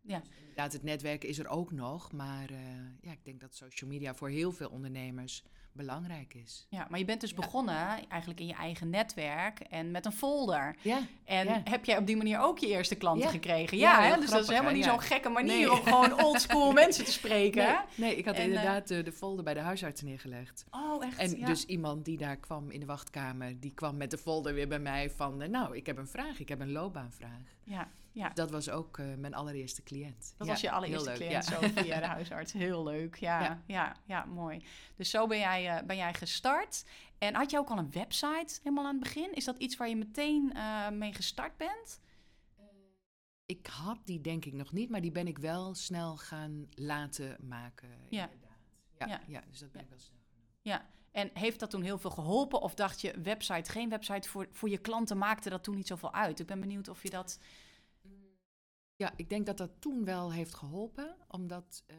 Ja. 0.07 0.23
Inderdaad, 0.41 0.73
het 0.73 0.83
netwerken 0.83 1.29
is 1.29 1.39
er 1.39 1.49
ook 1.49 1.73
nog. 1.73 2.13
Maar 2.13 2.51
eh, 2.51 2.57
ja, 3.01 3.11
ik 3.13 3.25
denk 3.25 3.41
dat 3.41 3.55
social 3.55 3.91
media 3.91 4.15
voor 4.15 4.29
heel 4.29 4.53
veel 4.53 4.69
ondernemers 4.69 5.43
belangrijk 5.73 6.35
is. 6.35 6.67
Ja, 6.71 6.87
maar 6.91 6.99
je 6.99 7.05
bent 7.05 7.21
dus 7.21 7.31
Ja. 7.31 7.37
begonnen 7.37 8.09
eigenlijk 8.09 8.41
in 8.41 8.47
je 8.47 8.55
eigen 8.55 8.91
netwerk 8.91 9.61
en 9.61 9.91
met 9.91 10.05
een 10.07 10.13
folder. 10.13 10.77
Ja, 10.83 10.99
En 11.25 11.47
Ja. 11.47 11.61
heb 11.65 11.85
jij 11.85 11.99
op 11.99 12.07
die 12.07 12.17
manier 12.17 12.39
ook 12.41 12.59
je 12.59 12.67
eerste 12.67 12.95
klanten 12.95 13.31
gekregen? 13.31 13.79
Ja, 13.79 14.03
hè? 14.03 14.21
dus 14.21 14.31
dat 14.31 14.43
is 14.43 14.49
helemaal 14.49 14.73
niet 14.73 14.85
zo'n 14.85 15.01
gekke 15.01 15.29
manier 15.29 15.57
Nee. 15.57 15.73
om 15.73 15.83
gewoon 15.83 16.23
oldschool 16.25 16.73
mensen 16.83 17.05
te 17.05 17.13
spreken. 17.13 17.85
nee, 17.95 18.17
ik 18.17 18.25
had 18.25 18.35
En, 18.35 18.41
eh, 18.41 18.47
inderdaad 18.47 18.91
eh, 18.91 19.05
de 19.05 19.13
folder 19.13 19.45
bij 19.45 19.55
de 19.55 19.61
huisarts 19.61 20.03
neergelegd. 20.03 20.65
Oh, 20.71 21.05
echt? 21.05 21.19
En 21.19 21.45
dus 21.45 21.65
iemand 21.65 22.05
die 22.05 22.17
daar 22.17 22.37
kwam 22.37 22.71
in 22.71 22.81
de 22.81 22.87
wachtkamer, 22.87 23.61
die 23.61 23.73
kwam 23.75 23.97
met 23.97 24.11
de 24.11 24.19
folder 24.19 24.55
weer 24.55 24.69
bij 24.69 24.79
mij 24.81 25.11
van... 25.11 25.51
nou, 25.51 25.77
ik 25.77 25.87
heb 25.87 25.97
een 25.97 26.09
vraag, 26.09 26.39
ik 26.41 26.49
heb 26.49 26.61
een 26.61 26.73
loopbaanvraag. 26.73 27.41
ja, 27.65 27.89
ja. 28.17 28.29
Dat 28.29 28.51
was 28.51 28.71
ook 28.71 28.99
eh, 28.99 29.15
mijn 29.15 29.35
allereerste 29.35 29.83
cliënt. 29.83 30.35
Dat 30.37 30.47
Ja, 30.47 30.53
was 30.53 30.63
je 30.63 30.71
allereerste 30.71 31.09
leuk, 31.09 31.19
cliënt, 31.19 31.49
ja. 31.49 31.61
zo 31.61 31.61
via 31.61 32.01
de 32.01 32.07
huisarts. 32.07 32.53
Heel 32.53 32.83
leuk, 32.85 33.17
ja, 33.17 33.63
ja, 33.67 33.97
Ja. 34.05 34.25
mooi. 34.25 34.65
Dus 34.97 35.11
zo 35.11 35.27
ben 35.27 35.39
jij, 35.39 35.77
eh, 35.77 35.87
ben 35.87 35.97
jij 35.97 36.15
gestart. 36.15 36.85
En 37.19 37.35
had 37.35 37.51
je 37.51 37.59
ook 37.59 37.69
al 37.69 37.79
een 37.79 37.91
website 37.91 38.59
helemaal 38.63 38.85
aan 38.87 38.95
het 38.95 39.03
begin? 39.03 39.35
Is 39.35 39.45
dat 39.45 39.59
iets 39.59 39.77
waar 39.77 39.89
je 39.89 39.97
meteen 39.97 40.53
eh, 40.55 40.91
mee 40.91 41.13
gestart 41.15 41.57
bent? 41.57 42.01
Ik 43.47 43.67
had 43.67 43.99
die 44.05 44.21
denk 44.21 44.45
ik 44.45 44.53
nog 44.53 44.73
niet, 44.73 44.91
maar 44.91 45.01
die 45.01 45.13
ben 45.13 45.27
ik 45.27 45.39
wel 45.39 45.75
snel 45.75 46.17
gaan 46.17 46.67
laten 46.75 47.37
maken. 47.41 47.89
Ja. 48.09 48.25
Inderdaad. 48.25 48.57
Ja, 48.99 49.21
Ja. 49.27 49.43
dus 49.51 49.59
dat 49.59 49.73
ben 49.73 49.83
ik 49.83 49.89
wel 49.89 49.99
snel. 49.99 50.19
Ja, 50.63 50.87
en 51.13 51.31
heeft 51.33 51.61
dat 51.61 51.71
toen 51.71 51.83
heel 51.83 51.99
veel 51.99 52.11
geholpen? 52.11 52.61
Of 52.61 52.75
dacht 52.75 53.01
je, 53.01 53.21
website, 53.23 53.71
geen 53.71 53.89
website 53.89 54.29
voor, 54.29 54.49
voor 54.53 54.69
je 54.69 54.79
klanten 54.79 55.19
maakte 55.19 55.51
dat 55.51 55.65
toen 55.65 55.75
niet 55.75 55.87
zoveel 55.87 56.13
uit? 56.15 56.41
Ik 56.41 56.47
ben 56.47 56.61
benieuwd 56.61 56.89
of 56.89 57.03
je 57.03 57.11
dat... 57.11 57.39
Ja, 58.97 59.13
ik 59.17 59.29
denk 59.29 59.47
dat 59.47 59.57
dat 59.57 59.81
toen 59.81 60.05
wel 60.05 60.33
heeft 60.33 60.55
geholpen, 60.55 61.17
omdat 61.29 61.83
eh, 61.87 61.97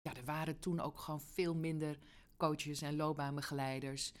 ja, 0.00 0.14
er 0.14 0.24
waren 0.24 0.58
toen 0.58 0.80
ook 0.80 0.98
gewoon 0.98 1.20
veel 1.20 1.54
minder 1.54 1.98
coaches 2.36 2.82
en 2.82 2.96
loopbaanbegeleiders. 2.96 4.12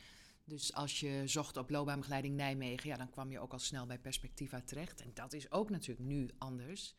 Dus 0.44 0.74
als 0.74 1.00
je 1.00 1.22
zocht 1.26 1.56
op 1.56 1.70
loopbaanbegeleiding 1.70 2.36
Nijmegen, 2.36 2.88
ja, 2.88 2.96
dan 2.96 3.10
kwam 3.10 3.30
je 3.30 3.40
ook 3.40 3.52
al 3.52 3.58
snel 3.58 3.86
bij 3.86 3.98
Perspectiva 3.98 4.60
terecht. 4.60 5.00
En 5.00 5.10
dat 5.14 5.32
is 5.32 5.50
ook 5.50 5.70
natuurlijk 5.70 6.08
nu 6.08 6.30
anders. 6.38 6.94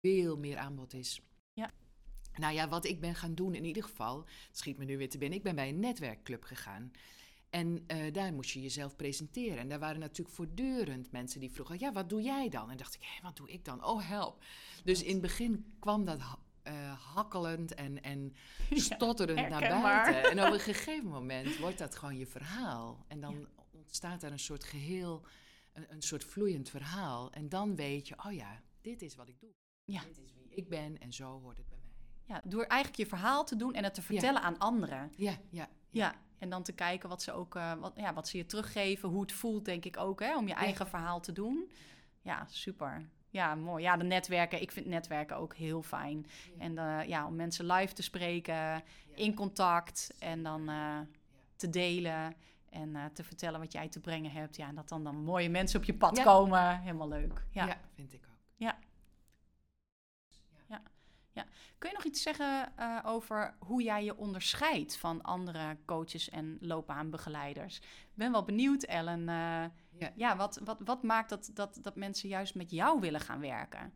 Veel 0.00 0.38
meer 0.38 0.56
aanbod 0.56 0.92
is. 0.92 1.20
Ja. 1.52 1.70
Nou 2.32 2.54
ja, 2.54 2.68
wat 2.68 2.84
ik 2.84 3.00
ben 3.00 3.14
gaan 3.14 3.34
doen 3.34 3.54
in 3.54 3.64
ieder 3.64 3.82
geval, 3.82 4.18
het 4.46 4.58
schiet 4.58 4.78
me 4.78 4.84
nu 4.84 4.96
weer 4.96 5.08
te 5.08 5.18
binnen, 5.18 5.38
ik 5.38 5.44
ben 5.44 5.54
bij 5.54 5.68
een 5.68 5.80
netwerkclub 5.80 6.44
gegaan. 6.44 6.90
En 7.50 7.84
eh, 7.86 8.12
daar 8.12 8.32
moest 8.32 8.50
je 8.50 8.60
jezelf 8.60 8.96
presenteren. 8.96 9.58
En 9.58 9.68
daar 9.68 9.78
waren 9.78 10.00
natuurlijk 10.00 10.36
voortdurend 10.36 11.12
mensen 11.12 11.40
die 11.40 11.50
vroegen: 11.50 11.78
Ja, 11.78 11.92
wat 11.92 12.08
doe 12.08 12.22
jij 12.22 12.48
dan? 12.48 12.70
En 12.70 12.76
dacht 12.76 12.94
ik: 12.94 13.00
Hé, 13.02 13.22
wat 13.22 13.36
doe 13.36 13.50
ik 13.50 13.64
dan? 13.64 13.84
Oh, 13.84 14.08
help. 14.08 14.44
Dus 14.84 15.02
in 15.02 15.12
het 15.12 15.20
begin 15.20 15.74
kwam 15.78 16.04
dat 16.04 16.20
eh, 16.62 16.92
hakkelend 17.14 17.74
en, 17.74 18.02
en 18.02 18.34
stotterend 18.70 19.48
naar 19.48 19.82
buiten. 19.82 20.30
En 20.30 20.46
op 20.46 20.52
een 20.52 20.60
gegeven 20.74 21.08
moment 21.08 21.58
wordt 21.58 21.78
dat 21.78 21.96
gewoon 21.96 22.16
je 22.16 22.26
verhaal. 22.26 23.04
En 23.08 23.20
dan 23.20 23.48
ontstaat 23.70 24.20
daar 24.20 24.32
een 24.32 24.38
soort 24.38 24.64
geheel, 24.64 25.26
een, 25.72 25.86
een 25.88 26.02
soort 26.02 26.24
vloeiend 26.24 26.70
verhaal. 26.70 27.32
En 27.32 27.48
dan 27.48 27.76
weet 27.76 28.08
je: 28.08 28.14
Oh 28.26 28.32
ja, 28.32 28.62
dit 28.80 29.02
is 29.02 29.14
wat 29.14 29.28
ik 29.28 29.40
doe. 29.40 29.50
Ja. 29.84 30.00
Dit 30.04 30.18
is 30.18 30.32
wie 30.34 30.48
ik 30.50 30.68
ben 30.68 30.98
en 30.98 31.12
zo 31.12 31.40
hoort 31.40 31.56
het 31.56 31.68
bij 31.68 31.78
mij. 31.82 31.92
ja, 32.24 32.42
door 32.44 32.62
eigenlijk 32.62 33.02
je 33.02 33.06
verhaal 33.06 33.44
te 33.44 33.56
doen 33.56 33.74
en 33.74 33.84
het 33.84 33.94
te 33.94 34.02
vertellen 34.02 34.42
aan 34.42 34.58
anderen. 34.58 35.12
Ja, 35.16 35.38
ja. 35.50 35.68
Ja, 35.90 36.14
en 36.40 36.50
dan 36.50 36.62
te 36.62 36.72
kijken 36.72 37.08
wat 37.08 37.22
ze 37.22 37.32
ook, 37.32 37.54
eh, 37.56 37.72
wat, 37.74 37.92
ja, 37.96 38.14
wat 38.14 38.28
ze 38.28 38.36
je 38.36 38.46
teruggeven, 38.46 39.08
hoe 39.08 39.20
het 39.20 39.32
voelt, 39.32 39.64
denk 39.64 39.84
ik 39.84 39.96
ook, 39.96 40.20
hè, 40.20 40.36
om 40.36 40.48
je 40.48 40.54
eigen 40.54 40.86
verhaal 40.86 41.20
te 41.20 41.32
doen. 41.32 41.70
Ja, 42.22 42.46
super. 42.48 43.08
Ja, 43.30 43.54
mooi. 43.54 43.82
Ja, 43.82 43.96
de 43.96 44.04
netwerken. 44.04 44.60
Ik 44.62 44.72
vind 44.72 44.86
netwerken 44.86 45.36
ook 45.36 45.54
heel 45.54 45.82
fijn. 45.82 46.26
En 46.58 46.78
eh, 46.78 47.08
ja, 47.08 47.26
om 47.26 47.36
mensen 47.36 47.66
live 47.66 47.94
te 47.94 48.02
spreken, 48.02 48.82
in 49.14 49.34
contact 49.34 50.14
en 50.18 50.42
dan 50.42 50.68
eh, 50.68 50.98
te 51.56 51.70
delen 51.70 52.34
en 52.70 53.10
te 53.14 53.24
vertellen 53.24 53.60
wat 53.60 53.72
jij 53.72 53.88
te 53.88 54.00
brengen 54.00 54.30
hebt. 54.30 54.56
Ja, 54.56 54.68
en 54.68 54.74
dat 54.74 54.88
dan, 54.88 55.04
dan 55.04 55.16
mooie 55.16 55.48
mensen 55.48 55.80
op 55.80 55.84
je 55.84 55.94
pad 55.94 56.22
komen. 56.22 56.80
Helemaal 56.80 57.08
leuk. 57.08 57.44
Ja. 57.50 57.66
Ja. 57.66 57.80
vind 57.94 58.12
ik 58.12 58.29
ook. 61.34 61.44
Kun 61.78 61.88
je 61.90 61.94
nog 61.96 62.04
iets 62.04 62.22
zeggen 62.22 62.72
eh, 62.76 62.98
over 63.04 63.54
hoe 63.58 63.82
jij 63.82 64.04
je 64.04 64.16
onderscheidt 64.16 64.96
van 64.96 65.22
andere 65.22 65.76
coaches 65.86 66.28
en 66.28 66.56
loopbaanbegeleiders? 66.60 67.76
Ik 67.78 68.14
ben 68.14 68.32
wel 68.32 68.44
benieuwd, 68.44 68.82
Ellen. 68.82 69.20
eh, 69.28 69.64
Ja. 69.98 70.12
ja, 70.16 70.36
wat, 70.36 70.60
wat, 70.64 70.80
wat 70.84 71.02
maakt 71.02 71.28
dat, 71.28 71.50
dat, 71.54 71.78
dat 71.82 71.96
mensen 71.96 72.28
juist 72.28 72.54
met 72.54 72.70
jou 72.70 73.00
willen 73.00 73.20
gaan 73.20 73.40
werken? 73.40 73.92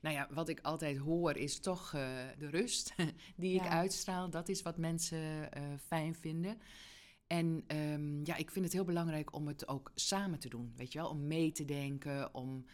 Nou 0.00 0.14
ja, 0.14 0.28
wat 0.30 0.48
ik 0.48 0.60
altijd 0.60 0.96
hoor 0.98 1.36
is 1.36 1.60
toch 1.60 1.94
eh, 1.94 2.00
de 2.38 2.48
rust 2.50 2.94
die 3.36 3.54
ik 3.54 3.64
Ja. 3.64 3.68
uitstraal. 3.70 4.30
Dat 4.30 4.48
is 4.48 4.62
wat 4.62 4.76
mensen 4.76 5.48
fijn 5.86 6.14
vinden. 6.14 6.60
En 7.26 7.64
ehm, 7.66 8.24
ja, 8.24 8.36
ik 8.36 8.50
vind 8.50 8.64
het 8.64 8.74
heel 8.74 8.84
belangrijk 8.84 9.34
om 9.34 9.46
het 9.46 9.68
ook 9.68 9.90
samen 9.94 10.38
te 10.38 10.48
doen. 10.48 10.72
Weet 10.76 10.92
je 10.92 10.98
wel, 10.98 11.08
om 11.08 11.26
mee 11.26 11.52
te 11.52 11.64
denken, 11.64 12.34
om 12.34 12.66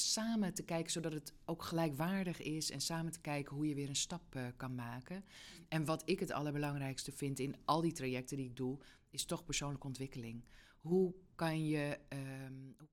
samen 0.00 0.54
te 0.54 0.62
kijken, 0.62 0.92
zodat 0.92 1.12
het 1.12 1.32
ook 1.44 1.62
gelijkwaardig 1.62 2.40
is. 2.40 2.70
En 2.70 2.80
samen 2.80 3.12
te 3.12 3.20
kijken 3.20 3.56
hoe 3.56 3.68
je 3.68 3.74
weer 3.74 3.88
een 3.88 3.96
stap 3.96 4.34
eh, 4.34 4.46
kan 4.56 4.74
maken. 4.74 5.24
En 5.68 5.84
wat 5.84 6.02
ik 6.04 6.20
het 6.20 6.30
allerbelangrijkste 6.30 7.12
vind 7.12 7.38
in 7.38 7.56
al 7.64 7.80
die 7.80 7.92
trajecten 7.92 8.36
die 8.36 8.46
ik 8.46 8.56
doe, 8.56 8.78
is 9.10 9.24
toch 9.24 9.44
persoonlijke 9.44 9.86
ontwikkeling. 9.86 10.44
Hoe 10.80 11.14
kan 11.34 11.66
je, 11.66 11.98
ehm, 12.08 12.72
hoe 12.76 12.88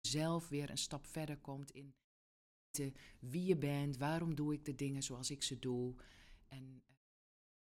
zelf 0.00 0.48
weer 0.48 0.70
een 0.70 0.78
stap 0.78 1.06
verder 1.06 1.38
komt 1.38 1.70
in 1.70 1.94
wie 3.18 3.44
je 3.44 3.56
bent, 3.56 3.96
waarom 3.96 4.34
doe 4.34 4.52
ik 4.52 4.64
de 4.64 4.74
dingen 4.74 5.02
zoals 5.02 5.30
ik 5.30 5.42
ze 5.42 5.58
doe. 5.58 5.94
En 6.48 6.82
eh, 6.86 6.94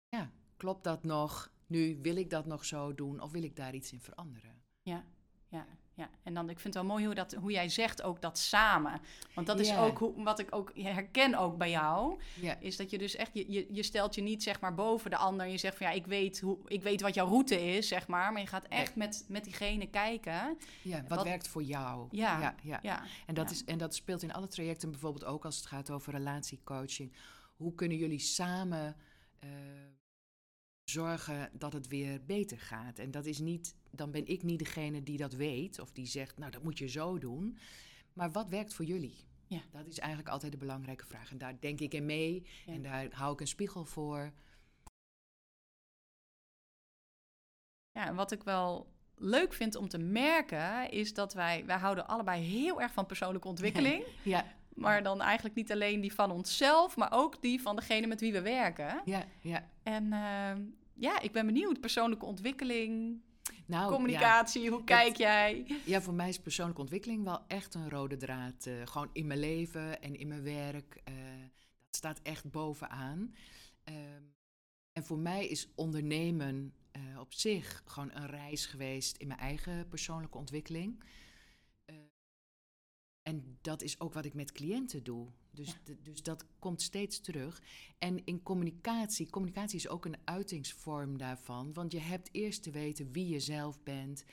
ja, 0.08 0.32
klopt 0.56 0.84
dat 0.84 1.04
nog? 1.04 1.52
Nu 1.66 1.98
wil 2.02 2.16
ik 2.16 2.30
dat 2.30 2.46
nog 2.46 2.64
zo 2.64 2.94
doen 2.94 3.20
of 3.20 3.30
wil 3.30 3.42
ik 3.42 3.56
daar 3.56 3.74
iets 3.74 3.92
in 3.92 4.00
veranderen? 4.00 4.62
Ja, 4.82 5.06
ja, 5.48 5.66
ja. 6.02 6.10
En 6.22 6.34
dan, 6.34 6.50
ik 6.50 6.60
vind 6.60 6.74
het 6.74 6.82
wel 6.82 6.92
mooi 6.92 7.04
hoe, 7.04 7.14
dat, 7.14 7.32
hoe 7.32 7.50
jij 7.52 7.68
zegt 7.68 8.02
ook 8.02 8.22
dat 8.22 8.38
samen. 8.38 9.00
Want 9.34 9.46
dat 9.46 9.60
is 9.60 9.76
ook 9.76 9.98
hoe, 9.98 10.22
wat 10.22 10.38
ik 10.38 10.54
ook 10.54 10.70
herken 10.74 11.34
ook 11.34 11.56
bij 11.58 11.70
jou. 11.70 12.18
Is 12.60 12.76
dat 12.76 12.90
je 12.90 12.98
dus 12.98 13.16
echt, 13.16 13.30
je, 13.34 13.52
je, 13.52 13.66
je 13.70 13.82
stelt 13.82 14.14
je 14.14 14.22
niet 14.22 14.42
zeg 14.42 14.60
maar 14.60 14.74
boven 14.74 15.10
de 15.10 15.16
ander. 15.16 15.46
Je 15.46 15.58
zegt 15.58 15.76
van 15.76 15.86
ja, 15.86 15.92
ik 15.92 16.06
weet, 16.06 16.40
hoe, 16.40 16.58
ik 16.66 16.82
weet 16.82 17.00
wat 17.00 17.14
jouw 17.14 17.26
route 17.26 17.64
is, 17.76 17.88
zeg 17.88 18.06
maar. 18.08 18.32
Maar 18.32 18.40
je 18.40 18.46
gaat 18.46 18.66
echt 18.68 18.96
met, 18.96 19.24
met 19.28 19.44
diegene 19.44 19.86
kijken. 19.90 20.58
ja 20.82 21.00
wat, 21.00 21.18
Wat- 21.18 21.26
werkt 21.26 21.48
voor 21.48 21.62
jou? 21.62 22.06
Ja, 22.10 22.40
ja, 22.40 22.54
ja. 22.62 22.78
Ja, 22.82 23.02
En, 23.26 23.34
dat 23.34 23.48
ja. 23.48 23.54
is, 23.54 23.64
en 23.64 23.78
dat 23.78 23.94
speelt 23.94 24.22
in 24.22 24.32
alle 24.32 24.48
trajecten, 24.48 24.90
bijvoorbeeld 24.90 25.24
ook 25.24 25.44
als 25.44 25.56
het 25.56 25.66
gaat 25.66 25.90
over 25.90 26.12
relatiecoaching. 26.12 27.12
Hoe 27.56 27.74
kunnen 27.74 27.96
jullie 27.96 28.18
samen 28.18 28.96
eh, 29.38 29.48
zorgen 30.92 31.50
dat 31.52 31.72
het 31.72 31.88
weer 31.88 32.24
beter 32.24 32.58
gaat? 32.58 32.98
En 32.98 33.10
dat 33.10 33.26
is 33.26 33.38
niet, 33.38 33.74
dan 33.90 34.10
ben 34.10 34.26
ik 34.26 34.42
niet 34.42 34.58
degene 34.58 35.02
die 35.02 35.16
dat 35.16 35.32
weet 35.32 35.78
of 35.78 35.92
die 35.92 36.06
zegt, 36.06 36.38
nou 36.38 36.50
dat 36.50 36.62
moet 36.62 36.78
je 36.78 36.88
zo 36.88 37.18
doen. 37.18 37.58
Maar 38.12 38.30
wat 38.32 38.48
werkt 38.48 38.74
voor 38.74 38.84
jullie? 38.84 39.16
Ja. 39.46 39.60
Dat 39.70 39.86
is 39.86 39.98
eigenlijk 39.98 40.28
altijd 40.30 40.52
de 40.52 40.58
belangrijke 40.58 41.06
vraag. 41.06 41.30
En 41.30 41.38
daar 41.38 41.60
denk 41.60 41.80
ik 41.80 41.94
in 41.94 42.06
mee 42.06 42.46
Ja. 42.66 42.72
en 42.72 42.82
daar 42.82 43.06
hou 43.12 43.32
ik 43.32 43.40
een 43.40 43.46
spiegel 43.46 43.84
voor. 43.84 44.32
Ja, 47.90 48.06
en 48.06 48.14
wat 48.14 48.32
ik 48.32 48.42
wel 48.42 48.90
leuk 49.16 49.52
vind 49.52 49.74
om 49.76 49.88
te 49.88 49.98
merken, 49.98 50.90
is 50.90 51.14
dat 51.14 51.34
wij, 51.34 51.66
wij 51.66 51.76
houden 51.76 52.06
allebei 52.08 52.42
heel 52.42 52.80
erg 52.80 52.92
van 52.92 53.06
persoonlijke 53.06 53.48
ontwikkeling. 53.48 54.04
Ja, 54.24 54.44
Maar 54.74 55.02
dan 55.02 55.20
eigenlijk 55.20 55.54
niet 55.54 55.72
alleen 55.72 56.00
die 56.00 56.14
van 56.14 56.30
onszelf, 56.30 56.96
maar 56.96 57.12
ook 57.12 57.42
die 57.42 57.62
van 57.62 57.76
degene 57.76 58.06
met 58.06 58.20
wie 58.20 58.32
we 58.32 58.42
werken. 58.42 59.02
ja, 59.04 59.24
ja. 59.40 59.68
En 59.82 60.12
ehm, 60.12 60.62
ja, 61.02 61.20
ik 61.20 61.32
ben 61.32 61.46
benieuwd. 61.46 61.80
Persoonlijke 61.80 62.24
ontwikkeling, 62.26 63.20
Nou, 63.66 63.82
ja. 63.82 63.88
communicatie, 63.96 64.70
hoe 64.70 64.84
kijk 64.84 65.16
jij? 65.16 65.66
Ja, 65.84 66.00
voor 66.02 66.14
mij 66.14 66.28
is 66.28 66.38
persoonlijke 66.40 66.80
ontwikkeling 66.80 67.24
wel 67.24 67.40
echt 67.46 67.74
een 67.74 67.90
rode 67.90 68.16
draad. 68.16 68.66
eh, 68.66 68.74
gewoon 68.84 69.10
in 69.12 69.26
mijn 69.26 69.38
leven 69.40 70.02
en 70.02 70.14
in 70.16 70.28
mijn 70.28 70.42
werk. 70.42 71.00
eh, 71.04 71.14
dat 71.86 71.96
staat 71.96 72.20
echt 72.22 72.50
bovenaan. 72.50 73.34
Ehm, 73.84 74.22
en 74.92 75.04
voor 75.04 75.18
mij 75.18 75.46
is 75.46 75.68
ondernemen 75.74 76.74
eh, 76.90 77.20
op 77.20 77.32
zich 77.32 77.82
gewoon 77.86 78.10
een 78.14 78.26
reis 78.26 78.66
geweest 78.66 79.16
in 79.16 79.26
mijn 79.26 79.40
eigen 79.40 79.88
persoonlijke 79.88 80.38
ontwikkeling. 80.38 81.04
En 83.22 83.58
dat 83.60 83.82
is 83.82 84.00
ook 84.00 84.12
wat 84.12 84.24
ik 84.24 84.34
met 84.34 84.52
cliënten 84.52 85.02
doe. 85.02 85.28
Dus, 85.50 85.66
Ja. 85.84 85.94
dus 86.02 86.22
dat 86.22 86.44
komt 86.58 86.82
steeds 86.82 87.20
terug. 87.20 87.62
En 87.98 88.24
in 88.24 88.42
communicatie, 88.42 89.30
communicatie 89.30 89.76
is 89.78 89.88
ook 89.88 90.04
een 90.04 90.16
uitingsvorm 90.24 91.18
daarvan. 91.18 91.72
Want 91.72 91.92
je 91.92 91.98
hebt 92.00 92.28
eerst 92.32 92.62
te 92.62 92.70
weten 92.70 93.12
wie 93.12 93.28
je 93.28 93.40
zelf 93.40 93.82
bent. 93.82 94.24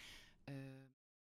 eh, 0.43 0.55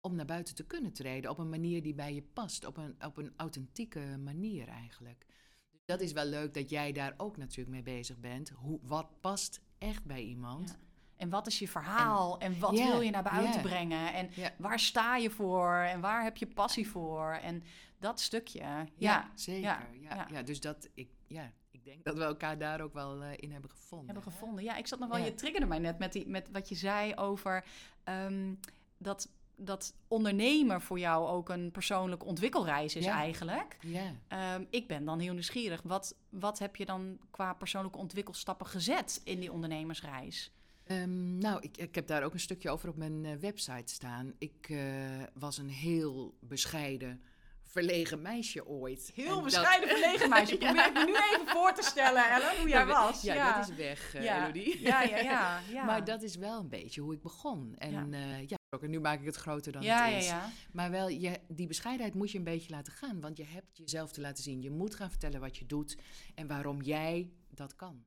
om 0.02 0.16
naar 0.16 0.26
buiten 0.26 0.56
te 0.56 0.66
kunnen 0.66 0.94
treden 0.94 1.30
op 1.32 1.38
een 1.38 1.50
manier 1.50 1.82
die 1.82 1.94
bij 1.94 2.14
je 2.14 2.22
past. 2.22 2.66
Op 2.66 2.78
een, 2.78 2.96
op 3.06 3.18
een 3.18 3.34
authentieke 3.36 4.18
manier 4.24 4.68
eigenlijk. 4.68 5.26
Dus 5.72 5.82
dat 5.86 6.02
is 6.02 6.12
wel 6.12 6.26
leuk 6.26 6.54
dat 6.54 6.70
jij 6.70 6.92
daar 6.92 7.14
ook 7.18 7.38
natuurlijk 7.38 7.70
mee 7.70 7.96
bezig 7.96 8.20
bent. 8.20 8.50
Hoe, 8.50 8.80
wat 8.82 9.22
past 9.22 9.62
echt 9.78 10.04
bij 10.06 10.24
iemand? 10.24 10.70
Ja. 10.70 10.78
En 11.20 11.30
wat 11.30 11.48
is 11.48 11.60
je 11.60 11.68
verhaal? 11.68 12.40
En, 12.40 12.60
wat 12.60 12.72
wil 12.72 13.02
je 13.02 13.12
naar 13.12 13.24
buiten 13.24 13.62
brengen? 13.62 14.14
En 14.14 14.30
waar 14.58 14.80
sta 14.80 15.16
je 15.18 15.30
voor? 15.30 15.74
En 15.74 16.02
waar 16.02 16.24
heb 16.24 16.38
je 16.38 16.48
passie 16.48 16.90
voor? 16.90 17.32
En 17.42 17.64
dat 17.98 18.20
stukje. 18.20 18.88
Ja, 18.96 19.32
zeker. 19.36 19.62
ja, 20.02 20.28
Ja, 20.32 20.42
dus 20.44 20.60
dat, 20.60 20.90
ik, 20.94 21.10
ja, 21.28 21.52
ik 21.72 21.84
denk 21.84 22.04
dat 22.04 22.18
we 22.18 22.24
elkaar 22.24 22.58
daar 22.58 22.82
ook 22.82 22.94
wel 22.94 23.24
eh, 23.24 23.30
in 23.36 23.52
hebben 23.52 23.70
gevonden. 23.70 24.06
hebben 24.14 24.32
gevonden. 24.32 24.64
Ja, 24.64 24.76
ik 24.76 24.88
zat 24.88 25.00
nog 25.00 25.10
wel, 25.10 25.18
je 25.18 25.36
triggerde 25.36 25.66
mij 25.66 25.80
net 25.80 26.00
met, 26.00 26.14
die, 26.14 26.28
met 26.28 26.50
wat 26.52 26.70
je 26.70 26.76
zei 26.76 27.16
over 27.16 27.66
ehm, 28.04 28.54
dat, 28.98 29.30
dat 29.56 29.94
ondernemen 30.08 30.82
voor 30.82 31.00
jou 31.00 31.28
ook 31.28 31.50
een 31.50 31.72
persoonlijke 31.72 32.26
ontwikkelreis 32.26 32.96
is 32.96 33.06
Ja. 33.06 33.14
eigenlijk. 33.18 33.78
Ja. 33.82 34.12
Ehm, 34.28 34.66
ik 34.70 34.88
ben 34.88 35.06
dan 35.06 35.20
heel 35.20 35.34
nieuwsgierig. 35.34 35.82
Wat, 35.84 36.16
wat 36.30 36.60
heb 36.60 36.76
je 36.76 36.86
dan 36.86 37.20
qua 37.32 37.54
persoonlijke 37.54 37.98
ontwikkelstappen 37.98 38.68
gezet 38.68 39.22
in 39.24 39.40
die 39.40 39.52
ondernemersreis? 39.52 40.52
Ehm, 40.90 41.38
nou, 41.38 41.58
ik, 41.62 41.78
ik 41.78 41.96
heb 41.96 42.08
daar 42.08 42.24
ook 42.24 42.34
een 42.34 42.40
stukje 42.40 42.70
over 42.70 42.90
op 42.90 42.96
mijn 42.98 43.26
eh, 43.26 43.36
website 43.36 43.94
staan. 43.94 44.34
Ik 44.38 44.70
eh, 44.70 44.80
was 45.34 45.58
een 45.58 45.70
heel 45.70 46.38
bescheiden, 46.42 47.22
verlegen 47.64 48.22
meisje 48.22 48.66
ooit. 48.68 49.12
Heel 49.16 49.28
En 49.28 49.34
dat- 49.34 49.44
bescheiden 49.44 49.90
verlegen 49.90 50.30
meisje. 50.36 50.54
Ja. 50.60 50.66
Probeer 50.74 50.86
ik 50.88 50.94
me 50.94 51.06
nu 51.06 51.14
even 51.16 51.48
voor 51.48 51.74
te 51.74 51.84
stellen, 51.84 52.30
Ellen, 52.30 52.58
hoe 52.60 52.70
jij 52.70 52.80
Ja, 52.80 52.86
was. 52.86 53.22
Ja, 53.22 53.58
dat 53.60 53.70
is 53.70 53.76
weg, 53.76 54.14
ja. 54.24 54.44
Elodie. 54.44 54.82
Ja, 54.82 55.02
ja, 55.02 55.18
ja. 55.72 55.84
Maar 55.86 56.04
dat 56.06 56.22
is 56.24 56.36
wel 56.36 56.60
een 56.60 56.70
beetje 56.70 57.02
hoe 57.02 57.14
ik 57.14 57.22
begon. 57.22 57.76
En 57.78 57.92
Ja. 57.92 58.06
ja, 58.10 58.36
ja 58.48 58.58
ook, 58.76 58.84
en 58.84 58.90
nu 58.90 59.00
maak 59.00 59.20
ik 59.20 59.26
het 59.26 59.36
groter 59.36 59.72
dan 59.72 59.84
het 59.84 60.16
is. 60.18 60.28
ja. 60.28 60.50
Maar 60.72 60.92
wel, 60.92 61.10
je, 61.10 61.40
die 61.48 61.68
bescheidenheid 61.68 62.16
moet 62.16 62.32
je 62.32 62.38
een 62.38 62.44
beetje 62.44 62.70
laten 62.72 62.94
gaan. 62.94 63.22
Want 63.22 63.38
je 63.38 63.46
hebt 63.46 63.78
jezelf 63.78 64.12
te 64.12 64.22
laten 64.22 64.44
zien. 64.44 64.62
Je 64.62 64.72
moet 64.72 64.96
gaan 64.96 65.10
vertellen 65.10 65.40
wat 65.40 65.58
je 65.58 65.66
doet 65.66 65.98
en 66.36 66.48
waarom 66.48 66.82
jij 66.82 67.30
dat 67.50 67.76
kan. 67.76 68.04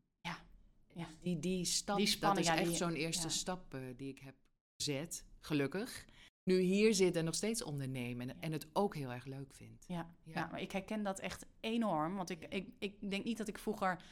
Ja. 0.94 1.04
Dus 1.04 1.16
Die, 1.22 1.38
die 1.38 1.64
stap, 1.64 1.96
Die 1.96 2.06
spanning, 2.06 2.46
dat 2.46 2.54
is 2.58 2.62
ja, 2.62 2.68
echt 2.68 2.78
zo'n 2.78 2.94
eerste 2.94 3.26
ja. 3.26 3.28
stap 3.32 3.74
eh, 3.74 3.80
die 3.96 4.08
ik 4.08 4.18
heb 4.18 4.34
gezet, 4.76 5.24
gelukkig. 5.40 6.04
Nu 6.44 6.58
hier 6.60 6.94
zit 6.94 7.16
en 7.16 7.24
nog 7.24 7.34
steeds 7.34 7.62
ondernemen 7.62 8.28
en, 8.30 8.36
en 8.40 8.52
het 8.52 8.66
ook 8.72 8.94
heel 8.94 9.12
erg 9.12 9.24
leuk 9.24 9.52
vind. 9.54 9.84
Ja, 9.88 10.14
ja. 10.24 10.48
Maar 10.50 10.60
ik 10.60 10.72
herken 10.72 11.02
dat 11.02 11.18
echt 11.18 11.46
enorm. 11.60 12.16
Want 12.16 12.30
ik, 12.30 12.46
ik, 12.48 12.68
ik 12.78 13.10
denk 13.10 13.24
niet 13.24 13.38
dat 13.38 13.48
ik 13.48 13.58
vroeger 13.58 14.02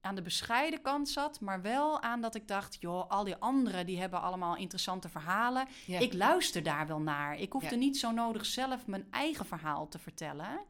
aan 0.00 0.14
de 0.14 0.22
bescheiden 0.22 0.82
kant 0.82 1.08
zat, 1.08 1.40
maar 1.40 1.62
wel 1.62 2.02
aan 2.02 2.20
dat 2.20 2.34
ik 2.34 2.48
dacht, 2.48 2.76
joh, 2.80 3.10
al 3.10 3.24
die 3.24 3.36
anderen 3.36 3.86
die 3.86 3.98
hebben 3.98 4.20
allemaal 4.20 4.56
interessante 4.56 5.08
verhalen. 5.08 5.68
Ja. 5.86 5.98
Ik 5.98 6.12
luister 6.12 6.62
daar 6.62 6.86
wel 6.86 7.00
naar. 7.00 7.38
Ik 7.38 7.52
hoefde 7.52 7.70
Ja. 7.70 7.76
niet 7.76 7.98
zo 7.98 8.10
nodig 8.10 8.46
zelf 8.46 8.86
mijn 8.86 9.06
eigen 9.10 9.46
verhaal 9.46 9.88
te 9.88 9.98
vertellen. 9.98 10.60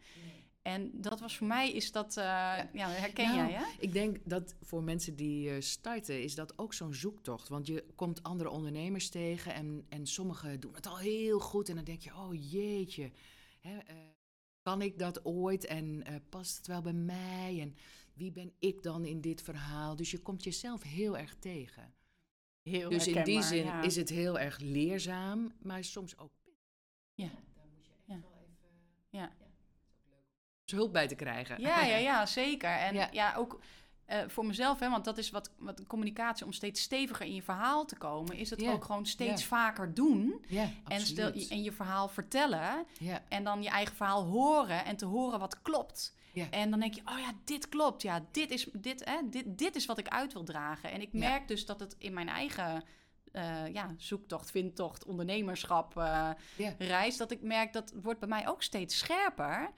En 0.62 0.90
dat 0.94 1.20
was 1.20 1.36
voor 1.36 1.46
mij, 1.46 1.72
is 1.72 1.92
dat, 1.92 2.16
eh, 2.16 2.24
ja. 2.72 2.88
herken 2.88 3.24
Nou, 3.24 3.36
jij 3.36 3.52
hè? 3.52 3.64
Ik 3.78 3.92
denk 3.92 4.16
dat 4.24 4.54
voor 4.62 4.82
mensen 4.82 5.16
die 5.16 5.50
eh, 5.50 5.60
starten, 5.60 6.22
is 6.22 6.34
dat 6.34 6.58
ook 6.58 6.74
zo'n 6.74 6.94
zoektocht. 6.94 7.48
Want 7.48 7.66
je 7.66 7.84
komt 7.94 8.22
andere 8.22 8.50
ondernemers 8.50 9.08
tegen 9.08 9.54
en, 9.54 9.86
en 9.88 10.06
sommigen 10.06 10.60
doen 10.60 10.74
het 10.74 10.86
al 10.86 10.98
heel 10.98 11.38
goed. 11.38 11.68
En 11.68 11.74
dan 11.74 11.84
denk 11.84 12.02
je, 12.02 12.14
oh 12.14 12.50
jeetje, 12.50 13.10
hè, 13.60 13.78
eh, 13.78 13.96
kan 14.62 14.82
ik 14.82 14.98
dat 14.98 15.24
ooit 15.24 15.64
en 15.64 16.04
eh, 16.04 16.14
past 16.28 16.56
het 16.56 16.66
wel 16.66 16.82
bij 16.82 16.92
mij? 16.92 17.58
En 17.60 17.76
wie 18.14 18.32
ben 18.32 18.52
ik 18.58 18.82
dan 18.82 19.04
in 19.04 19.20
dit 19.20 19.42
verhaal? 19.42 19.96
Dus 19.96 20.10
je 20.10 20.18
komt 20.18 20.44
jezelf 20.44 20.82
heel 20.82 21.16
erg 21.16 21.36
tegen. 21.38 21.94
Heel 22.62 22.90
Dus 22.90 23.06
in 23.06 23.24
die 23.24 23.42
zin 23.42 23.64
ja. 23.64 23.82
is 23.82 23.96
het 23.96 24.08
heel 24.08 24.38
erg 24.38 24.58
leerzaam, 24.58 25.52
maar 25.62 25.84
soms 25.84 26.18
ook 26.18 26.32
Ja. 27.14 27.30
Daar 27.54 27.66
moet 27.74 27.86
je 27.86 27.92
echt 27.92 28.06
Ja. 28.06 28.20
wel 28.20 28.32
even 28.32 28.68
Ja. 29.10 29.32
Hulp 30.76 30.92
bij 30.92 31.08
te 31.08 31.14
krijgen. 31.14 31.60
Ja, 31.60 31.84
ja, 31.84 31.96
ja, 31.96 32.26
zeker. 32.26 32.70
En 32.70 32.94
ja, 32.94 33.08
Ja. 33.12 33.34
ook 33.34 33.60
eh, 34.04 34.18
voor 34.26 34.46
mezelf, 34.46 34.78
hè, 34.78 34.90
want 34.90 35.04
dat 35.04 35.18
is 35.18 35.30
wat, 35.30 35.50
wat 35.58 35.86
communicatie 35.86 36.46
om 36.46 36.52
steeds 36.52 36.80
steviger 36.80 37.26
in 37.26 37.34
je 37.34 37.42
verhaal 37.42 37.84
te 37.84 37.96
komen, 37.96 38.36
is 38.36 38.50
het 38.50 38.66
ook 38.66 38.84
gewoon 38.84 39.06
steeds 39.06 39.44
vaker 39.44 39.94
doen. 39.94 40.44
Ja, 40.48 40.70
En, 40.88 41.00
stel, 41.00 41.32
en 41.48 41.62
je 41.62 41.72
verhaal 41.72 42.08
vertellen. 42.08 42.86
En 43.28 43.44
dan 43.44 43.62
je 43.62 43.68
eigen 43.68 43.96
verhaal 43.96 44.24
horen 44.24 44.84
en 44.84 44.96
te 44.96 45.04
horen 45.06 45.38
wat 45.38 45.62
klopt. 45.62 46.14
En 46.50 46.70
dan 46.70 46.80
denk 46.80 46.94
je, 46.94 47.00
oh 47.04 47.18
ja, 47.18 47.32
dit 47.44 47.68
klopt. 47.68 48.02
Ja, 48.02 48.26
dit 48.32 48.50
is, 48.50 48.68
dit, 48.72 49.04
hè, 49.04 49.16
dit, 49.30 49.44
dit 49.46 49.76
is 49.76 49.86
wat 49.86 49.98
ik 49.98 50.08
uit 50.08 50.32
wil 50.32 50.44
dragen. 50.44 50.90
En 50.90 51.00
ik 51.00 51.12
merk 51.12 51.48
dus 51.48 51.66
dat 51.66 51.80
het 51.80 51.94
in 51.98 52.12
mijn 52.12 52.28
eigen 52.28 52.84
eh, 53.32 53.72
ja, 53.72 53.94
zoektocht, 53.96 54.50
vindtocht, 54.50 55.04
ondernemerschap 55.04 55.96
eh, 55.96 56.30
reis... 56.78 57.16
dat 57.16 57.30
ik 57.30 57.42
merk 57.42 57.72
dat 57.72 57.92
wordt 58.02 58.20
bij 58.20 58.28
mij 58.28 58.48
ook 58.48 58.62
steeds 58.62 58.98
scherper. 58.98 59.70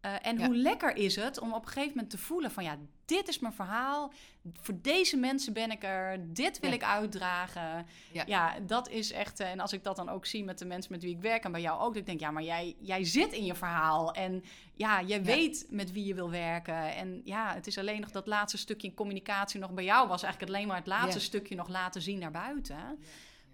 Eh, 0.00 0.26
en 0.26 0.38
Ja. 0.38 0.46
hoe 0.46 0.56
lekker 0.56 0.96
is 0.96 1.16
het 1.16 1.38
om 1.40 1.52
op 1.52 1.62
een 1.62 1.68
gegeven 1.72 1.92
moment 1.94 2.10
te 2.10 2.18
voelen 2.18 2.50
van... 2.50 2.64
ja, 2.64 2.76
dit 3.04 3.28
is 3.28 3.38
mijn 3.38 3.52
verhaal. 3.52 4.12
Voor 4.60 4.74
deze 4.82 5.16
mensen 5.16 5.52
ben 5.52 5.70
ik 5.70 5.84
er. 5.84 6.32
Dit 6.34 6.60
wil 6.60 6.70
Ja. 6.70 6.76
ik 6.76 6.82
uitdragen. 6.84 7.86
Ja. 8.12 8.22
Ja, 8.26 8.60
dat 8.60 8.88
is 8.88 9.12
echt... 9.12 9.40
eh, 9.40 9.50
en 9.50 9.60
als 9.60 9.72
ik 9.72 9.84
dat 9.84 9.96
dan 9.96 10.08
ook 10.08 10.26
zie 10.26 10.44
met 10.44 10.58
de 10.58 10.64
mensen 10.64 10.92
met 10.92 11.02
wie 11.02 11.14
ik 11.14 11.20
werk... 11.20 11.44
en 11.44 11.52
bij 11.52 11.60
jou 11.60 11.80
ook, 11.80 11.88
dat 11.88 11.96
ik 11.96 12.06
denk... 12.06 12.20
ja, 12.20 12.30
maar 12.30 12.42
jij, 12.42 12.76
jij 12.80 13.04
zit 13.04 13.32
in 13.32 13.44
je 13.44 13.54
verhaal. 13.54 14.12
En 14.12 14.44
ja, 14.74 15.02
jij 15.02 15.22
weet 15.22 15.66
met 15.70 15.92
wie 15.92 16.04
je 16.04 16.14
wil 16.14 16.30
werken. 16.30 16.94
En 16.94 17.20
ja, 17.24 17.54
het 17.54 17.66
is 17.66 17.78
alleen 17.78 18.00
nog 18.00 18.10
dat 18.10 18.26
laatste 18.26 18.58
stukje 18.58 18.88
in 18.88 18.94
communicatie 18.94 19.60
nog 19.60 19.70
bij 19.72 19.84
jou... 19.84 20.08
was 20.08 20.22
eigenlijk 20.22 20.52
alleen 20.54 20.66
maar 20.68 20.76
het 20.76 20.86
laatste 20.86 21.20
stukje 21.20 21.54
nog 21.54 21.68
laten 21.68 22.02
zien 22.02 22.18
naar 22.18 22.30
buiten. 22.30 22.98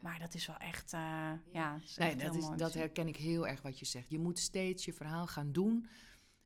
Maar 0.00 0.18
dat 0.18 0.34
is 0.34 0.46
wel 0.46 0.56
echt... 0.56 0.92
eh, 0.92 1.00
ja, 1.52 1.78
is 1.84 1.96
Nee, 1.96 2.16
dat, 2.56 2.68
is, 2.68 2.74
herken 2.74 3.08
ik 3.08 3.16
heel 3.16 3.46
erg 3.46 3.62
wat 3.62 3.78
je 3.78 3.84
zegt. 3.84 4.10
Je 4.10 4.18
moet 4.18 4.38
steeds 4.38 4.84
je 4.84 4.92
verhaal 4.92 5.26
gaan 5.26 5.52
doen 5.52 5.88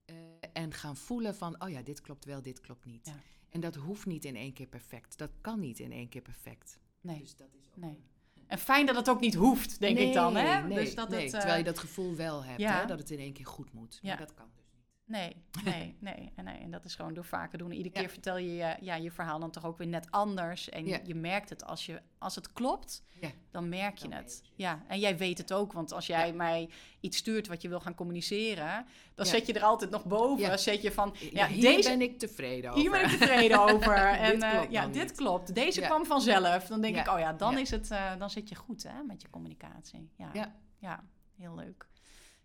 eh, 0.08 0.16
en 0.52 0.72
gaan 0.72 0.96
voelen 0.96 1.34
van, 1.34 1.62
oh 1.62 1.70
ja, 1.70 1.82
dit 1.82 2.00
klopt 2.00 2.24
wel, 2.24 2.42
dit 2.42 2.60
klopt 2.60 2.84
niet. 2.84 3.06
Ja. 3.06 3.16
En 3.48 3.60
dat 3.60 3.74
hoeft 3.74 4.06
niet 4.06 4.24
in 4.24 4.36
één 4.36 4.52
keer 4.52 4.66
perfect. 4.66 5.18
Dat 5.18 5.30
kan 5.40 5.60
niet 5.60 5.78
in 5.78 5.92
één 5.92 6.08
keer 6.08 6.22
perfect. 6.22 6.78
Nee, 7.00 7.18
Dus 7.18 7.36
dat 7.36 7.48
is 7.54 7.66
ook 7.68 7.76
nee. 7.76 7.98
En 8.46 8.58
fijn 8.58 8.86
dat 8.86 8.96
het 8.96 9.08
ook 9.08 9.20
niet 9.20 9.34
hoeft, 9.34 9.80
denk 9.80 9.98
ik 9.98 10.12
dan. 10.12 10.36
Hè? 10.36 10.62
Nee, 10.62 10.78
dus 10.78 10.94
dat 10.94 11.08
nee, 11.08 11.24
het, 11.24 11.32
eh, 11.32 11.38
terwijl 11.38 11.58
je 11.58 11.64
dat 11.64 11.78
gevoel 11.78 12.14
wel 12.14 12.44
hebt, 12.44 12.60
ja. 12.60 12.80
hè, 12.80 12.86
dat 12.86 12.98
het 12.98 13.10
in 13.10 13.18
één 13.18 13.32
keer 13.32 13.46
goed 13.46 13.72
moet. 13.72 13.98
Ja. 14.02 14.08
Maar 14.08 14.18
dat 14.18 14.34
kan 14.34 14.50
dus. 14.54 14.67
Nee, 15.08 15.36
nee, 15.64 15.96
nee, 16.00 16.32
en 16.34 16.44
nee. 16.44 16.58
En 16.58 16.70
dat 16.70 16.84
is 16.84 16.94
gewoon 16.94 17.14
door 17.14 17.24
vaker 17.24 17.58
doen. 17.58 17.72
Iedere 17.72 17.94
Ja. 17.94 18.00
keer 18.00 18.10
vertel 18.10 18.36
je 18.36 18.54
je, 18.54 18.76
ja, 18.80 18.94
je 18.94 19.10
verhaal 19.10 19.38
dan 19.40 19.50
toch 19.50 19.64
ook 19.64 19.78
weer 19.78 19.86
net 19.86 20.10
anders. 20.10 20.68
En 20.68 20.86
Ja. 20.86 20.98
je 21.04 21.14
merkt 21.14 21.48
het 21.50 21.64
als, 21.64 21.86
je, 21.86 22.00
als 22.18 22.34
het 22.34 22.52
klopt, 22.52 23.02
Ja. 23.20 23.30
dan 23.50 23.68
merk 23.68 23.98
je 23.98 24.08
Dan 24.08 24.18
het. 24.18 24.40
je. 24.42 24.50
Ja, 24.62 24.84
en 24.88 24.98
jij 24.98 25.16
weet 25.16 25.38
het 25.38 25.52
ook. 25.52 25.72
Want 25.72 25.92
als 25.92 26.06
jij 26.06 26.26
Ja. 26.26 26.32
mij 26.34 26.68
iets 27.00 27.16
stuurt 27.16 27.46
wat 27.46 27.62
je 27.62 27.68
wil 27.68 27.80
gaan 27.80 27.94
communiceren... 27.94 28.86
dan 29.14 29.24
Ja. 29.26 29.30
zet 29.32 29.46
je 29.46 29.52
er 29.52 29.62
altijd 29.62 29.90
nog 29.90 30.04
boven. 30.04 30.44
Ja. 30.46 30.56
Zet 30.56 30.82
je 30.82 30.92
van, 30.92 31.14
Ja, 31.20 31.28
ja, 31.32 31.46
hier 31.46 31.62
deze... 31.62 31.88
ben 31.88 32.00
ik 32.00 32.18
tevreden 32.18 32.70
over. 32.70 32.82
Hier 32.82 32.90
ben 32.90 33.00
ik 33.04 33.08
tevreden 33.10 33.60
over. 33.72 33.96
en 33.96 34.32
Dit 34.32 34.42
eh, 34.42 34.50
klopt 34.52 34.70
ja, 34.72 34.86
dit 34.86 34.94
niet. 35.02 35.12
klopt. 35.14 35.54
Deze 35.54 35.80
Ja. 35.80 35.86
kwam 35.86 36.04
vanzelf. 36.06 36.66
Dan 36.66 36.80
denk 36.80 36.94
Ja. 36.94 37.00
ik, 37.00 37.08
oh 37.08 37.18
ja, 37.18 37.32
dan, 37.32 37.52
Ja. 37.52 37.58
Is 37.58 37.70
het, 37.70 37.90
eh, 37.90 38.16
dan 38.18 38.30
zit 38.30 38.48
je 38.48 38.54
goed 38.54 38.82
hè, 38.82 39.02
met 39.02 39.22
je 39.22 39.30
communicatie. 39.30 40.10
Ja, 40.16 40.30
Ja. 40.32 40.54
ja 40.78 41.04
heel 41.36 41.54
leuk. 41.54 41.86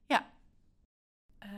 Ja. 0.05 0.29
Eh, 1.39 1.49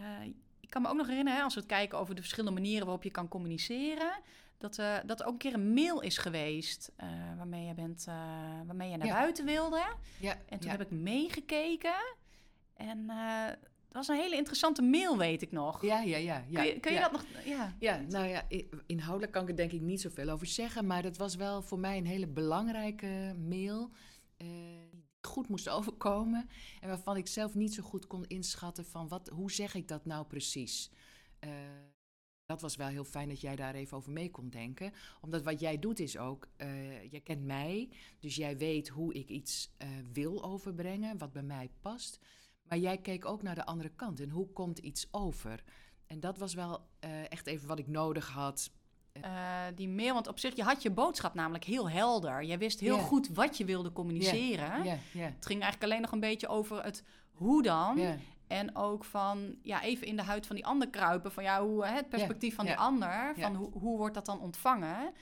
kan 0.76 0.84
me 0.84 0.90
ook 0.90 0.98
nog 0.98 1.08
herinneren, 1.08 1.38
hè, 1.40 1.44
als 1.46 1.54
we 1.54 1.60
het 1.60 1.70
kijken 1.70 1.98
over 1.98 2.16
de 2.16 2.22
verschillende 2.22 2.60
manieren 2.62 2.86
waarop 2.86 3.04
je 3.04 3.12
kan 3.12 3.28
communiceren, 3.28 4.12
dat, 4.58 4.78
eh 4.80 4.98
dat 5.06 5.20
er 5.20 5.26
ook 5.26 5.32
een 5.32 5.38
keer 5.40 5.54
een 5.54 5.74
mail 5.74 6.02
is 6.02 6.18
geweest 6.18 6.92
eh, 6.96 7.08
waarmee 7.38 7.66
je, 7.66 7.74
bent, 7.74 8.06
eh, 8.08 8.16
waarmee 8.66 8.90
je 8.90 8.98
naar 8.98 9.08
Ja. 9.08 9.14
buiten 9.14 9.46
wilde. 9.46 9.84
Ja, 10.20 10.32
En 10.50 10.60
toen 10.60 10.72
ja. 10.72 10.78
heb 10.78 10.82
ik 10.82 10.92
meegekeken. 10.92 12.16
En 12.74 13.10
het 13.10 13.58
was 13.92 14.08
een 14.08 14.16
hele 14.16 14.36
interessante 14.36 14.82
mail, 14.82 15.18
weet 15.18 15.42
ik 15.42 15.52
nog. 15.52 15.82
ja, 15.82 16.02
ja, 16.02 16.18
ja, 16.18 16.44
ja. 16.48 16.62
kun 16.62 16.66
je, 16.74 16.80
kun 16.80 16.92
je 16.92 16.98
ja. 16.98 17.04
dat 17.04 17.12
nog... 17.12 17.26
Ja. 17.46 17.74
Ja, 17.80 18.02
nou 18.10 18.26
ja, 18.28 18.44
inhoudelijk 18.86 19.32
kan 19.32 19.44
ik 19.44 19.50
er 19.50 19.56
denk 19.56 19.72
ik 19.72 19.82
niet 19.82 20.02
zoveel 20.02 20.30
over 20.30 20.48
zeggen. 20.48 20.86
Maar 20.88 21.02
dat 21.02 21.18
was 21.18 21.36
wel 21.36 21.62
voor 21.62 21.80
mij 21.80 21.98
een 21.98 22.06
hele 22.06 22.28
belangrijke 22.28 23.36
mail. 23.50 23.90
Goed 25.26 25.50
moest 25.50 25.70
overkomen. 25.70 26.50
En 26.82 26.88
waarvan 26.88 27.18
ik 27.18 27.28
zelf 27.28 27.56
niet 27.56 27.74
zo 27.74 27.84
goed 27.84 28.08
kon 28.08 28.26
inschatten 28.28 28.86
van 28.86 29.08
wat, 29.08 29.30
hoe 29.30 29.52
zeg 29.52 29.74
ik 29.74 29.88
dat 29.88 30.06
nou 30.06 30.26
precies. 30.26 30.92
Eh, 31.40 31.50
dat 32.46 32.62
was 32.62 32.76
wel 32.76 32.88
heel 32.88 33.04
fijn 33.04 33.30
dat 33.30 33.42
jij 33.42 33.56
daar 33.56 33.76
even 33.76 33.98
over 33.98 34.12
mee 34.12 34.32
kon 34.32 34.50
denken. 34.50 34.94
Omdat 35.22 35.44
wat 35.44 35.60
jij 35.60 35.80
doet 35.80 36.00
is 36.00 36.18
ook, 36.18 36.48
eh 36.56 37.12
jij 37.12 37.22
kent 37.22 37.44
mij. 37.44 37.90
Dus 38.20 38.36
jij 38.36 38.58
weet 38.58 38.88
hoe 38.88 39.14
ik 39.14 39.30
iets 39.30 39.72
eh, 39.78 39.88
wil 40.14 40.44
overbrengen, 40.44 41.18
wat 41.18 41.32
bij 41.32 41.44
mij 41.44 41.70
past. 41.82 42.20
Maar 42.64 42.78
jij 42.78 42.98
keek 42.98 43.26
ook 43.26 43.42
naar 43.42 43.56
de 43.56 43.66
andere 43.66 43.90
kant. 43.96 44.20
En 44.20 44.30
hoe 44.30 44.48
komt 44.48 44.78
iets 44.78 45.08
over? 45.12 45.64
En 46.06 46.20
dat 46.20 46.38
was 46.38 46.54
wel 46.54 46.88
echt 47.30 47.48
even 47.48 47.68
wat 47.68 47.80
ik 47.80 47.88
nodig 47.88 48.30
had. 48.30 48.72
Eh, 49.22 49.32
die 49.76 49.90
mail, 49.90 50.14
want 50.14 50.28
op 50.28 50.40
zich, 50.40 50.56
je 50.56 50.64
had 50.64 50.82
je 50.82 50.92
boodschap 50.92 51.34
namelijk 51.34 51.64
heel 51.64 51.90
helder. 51.90 52.44
Je 52.44 52.58
wist 52.58 52.80
heel 52.80 52.98
goed 52.98 53.30
wat 53.30 53.58
je 53.58 53.66
wilde 53.66 53.92
communiceren. 53.92 54.84
Het 55.34 55.46
ging 55.46 55.62
eigenlijk 55.62 55.84
alleen 55.84 56.02
nog 56.02 56.12
een 56.12 56.20
beetje 56.20 56.48
over 56.48 56.84
het 56.84 57.04
hoe 57.32 57.64
dan. 57.64 58.00
En 58.48 58.76
ook 58.76 59.04
van, 59.04 59.56
ja, 59.62 59.82
even 59.84 60.08
in 60.08 60.16
de 60.16 60.24
huid 60.24 60.48
van 60.48 60.56
die 60.56 60.66
ander 60.66 60.90
kruipen. 60.90 61.32
Van 61.32 61.44
ja, 61.44 61.64
hoe, 61.64 61.86
hè, 61.86 61.96
het 61.96 62.10
perspectief 62.10 62.56
van 62.56 62.66
die 62.66 62.78
ander. 62.78 63.34
Van 63.38 63.56
hoe, 63.56 63.70
hoe 63.72 63.98
wordt 63.98 64.14
dat 64.16 64.26
dan 64.26 64.40
ontvangen? 64.40 65.14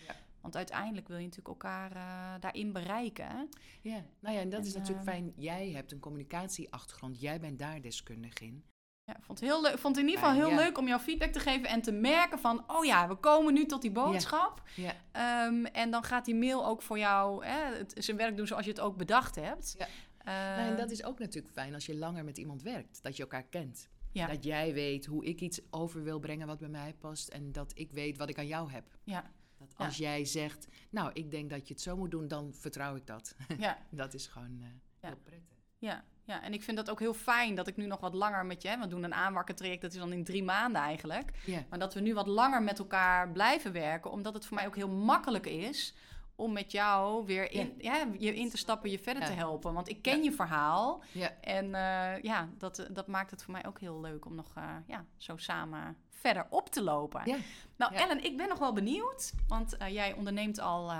Want 0.41 0.55
uiteindelijk 0.55 1.07
wil 1.07 1.17
je 1.17 1.23
natuurlijk 1.23 1.63
elkaar 1.63 1.91
eh, 1.91 2.33
daarin 2.39 2.71
bereiken. 2.71 3.49
ja. 3.81 4.03
Nou 4.19 4.35
ja, 4.35 4.41
en 4.41 4.49
dat 4.49 4.59
En, 4.59 4.65
is 4.65 4.73
natuurlijk 4.73 5.07
eh, 5.07 5.13
fijn. 5.13 5.33
Jij 5.35 5.71
hebt 5.71 5.91
een 5.91 5.99
communicatieachtergrond. 5.99 7.21
Jij 7.21 7.39
bent 7.39 7.59
daar 7.59 7.81
deskundig 7.81 8.39
in. 8.39 8.63
Ja, 9.05 9.17
ik 9.17 9.23
vond 9.23 9.39
het, 9.39 9.49
heel 9.49 9.61
leuk, 9.61 9.77
vond 9.77 9.95
het 9.95 10.05
in 10.05 10.09
ieder 10.11 10.23
geval 10.23 10.39
heel 10.41 10.49
ja. 10.49 10.55
leuk 10.55 10.77
om 10.77 10.87
jouw 10.87 10.99
feedback 10.99 11.31
te 11.31 11.39
geven. 11.39 11.69
En 11.69 11.81
te 11.81 11.91
merken 11.91 12.39
van, 12.39 12.63
oh 12.67 12.85
ja, 12.85 13.07
we 13.07 13.15
komen 13.15 13.53
nu 13.53 13.65
tot 13.65 13.81
die 13.81 13.91
boodschap. 13.91 14.61
Ja, 14.75 14.93
Ehm, 15.11 15.65
en 15.65 15.91
dan 15.91 16.03
gaat 16.03 16.25
die 16.25 16.35
mail 16.35 16.65
ook 16.65 16.81
voor 16.81 16.97
jou 16.97 17.45
hè, 17.45 17.75
het, 17.77 17.93
zijn 17.97 18.17
werk 18.17 18.37
doen 18.37 18.47
zoals 18.47 18.65
je 18.65 18.71
het 18.71 18.79
ook 18.79 18.97
bedacht 18.97 19.35
hebt. 19.35 19.75
Ja. 19.77 19.87
Eh, 20.17 20.57
nou, 20.57 20.69
en 20.69 20.77
dat 20.77 20.91
is 20.91 21.03
ook 21.03 21.19
natuurlijk 21.19 21.53
fijn 21.53 21.73
als 21.73 21.85
je 21.85 21.95
langer 21.95 22.23
met 22.23 22.37
iemand 22.37 22.61
werkt. 22.61 23.03
Dat 23.03 23.15
je 23.15 23.21
elkaar 23.21 23.43
kent. 23.43 23.89
Dat 24.11 24.43
jij 24.43 24.73
weet 24.73 25.05
hoe 25.05 25.25
ik 25.25 25.41
iets 25.41 25.61
over 25.69 26.03
wil 26.03 26.19
brengen 26.19 26.47
wat 26.47 26.59
bij 26.59 26.69
mij 26.69 26.93
past. 26.93 27.27
En 27.27 27.51
dat 27.51 27.71
ik 27.75 27.91
weet 27.91 28.17
wat 28.17 28.29
ik 28.29 28.37
aan 28.37 28.47
jou 28.47 28.71
heb. 28.71 28.97
ja, 29.03 29.31
Dat 29.57 29.73
als 29.77 29.97
jij 29.97 30.25
zegt, 30.25 30.67
nou, 30.89 31.11
ik 31.13 31.31
denk 31.31 31.49
dat 31.49 31.67
je 31.67 31.73
het 31.73 31.83
zo 31.83 31.97
moet 31.97 32.11
doen, 32.11 32.27
dan 32.27 32.53
vertrouw 32.53 32.95
ik 32.95 33.07
dat. 33.07 33.35
ja, 33.57 33.77
dat 33.89 34.13
is 34.13 34.27
gewoon 34.27 34.59
eh, 34.61 34.67
heel 34.99 35.17
prettig. 35.23 35.57
ja, 35.77 36.03
ja. 36.25 36.41
En 36.43 36.53
ik 36.53 36.63
vind 36.63 36.77
dat 36.77 36.89
ook 36.89 36.99
heel 36.99 37.13
fijn 37.13 37.55
dat 37.55 37.67
ik 37.67 37.77
nu 37.77 37.85
nog 37.85 37.99
wat 37.99 38.13
langer 38.13 38.45
met 38.45 38.61
je... 38.61 38.67
Hè, 38.67 38.77
we 38.79 38.87
doen 38.87 39.03
een 39.03 39.13
aanwakkertraject, 39.13 39.81
dat 39.81 39.91
is 39.93 39.97
dan 39.99 40.11
in 40.13 40.23
drie 40.23 40.43
maanden 40.43 40.81
eigenlijk. 40.81 41.31
Maar 41.69 41.79
dat 41.79 41.93
we 41.93 41.99
nu 41.99 42.13
wat 42.13 42.27
langer 42.27 42.63
met 42.63 42.79
elkaar 42.79 43.29
blijven 43.31 43.71
werken. 43.71 44.11
Omdat 44.11 44.33
het 44.33 44.45
voor 44.45 44.55
mij 44.55 44.67
ook 44.67 44.75
heel 44.75 44.89
makkelijk 44.89 45.45
is 45.45 45.93
om 46.35 46.53
met 46.53 46.71
jou 46.71 47.25
weer 47.25 47.51
in, 47.51 47.73
ja. 47.77 48.07
je 48.17 48.35
in 48.35 48.49
te 48.49 48.57
stappen, 48.57 48.89
je 48.89 48.99
verder 48.99 49.23
Ja. 49.23 49.29
te 49.29 49.35
helpen. 49.35 49.73
Want 49.73 49.89
ik 49.89 50.01
ken 50.01 50.17
Ja. 50.17 50.23
je 50.23 50.31
verhaal. 50.31 51.03
ja, 51.11 51.31
En 51.41 51.65
eh, 51.75 52.21
ja, 52.21 52.49
dat, 52.57 52.79
eh, 52.79 52.85
dat 52.91 53.07
maakt 53.07 53.31
het 53.31 53.43
voor 53.43 53.53
mij 53.53 53.65
ook 53.65 53.79
heel 53.79 53.99
leuk 54.01 54.25
om 54.25 54.35
nog 54.35 54.51
eh, 54.55 54.63
ja, 54.87 55.05
zo 55.17 55.37
samen 55.37 55.97
verder 56.09 56.45
op 56.49 56.69
te 56.69 56.81
lopen. 56.83 57.21
ja. 57.25 57.37
Nou. 57.75 57.95
Ellen, 57.95 58.23
ik 58.23 58.37
ben 58.37 58.47
nog 58.49 58.59
wel 58.59 58.73
benieuwd, 58.73 59.33
want 59.47 59.75
jij 59.89 60.13
onderneemt 60.13 60.59
al, 60.59 60.91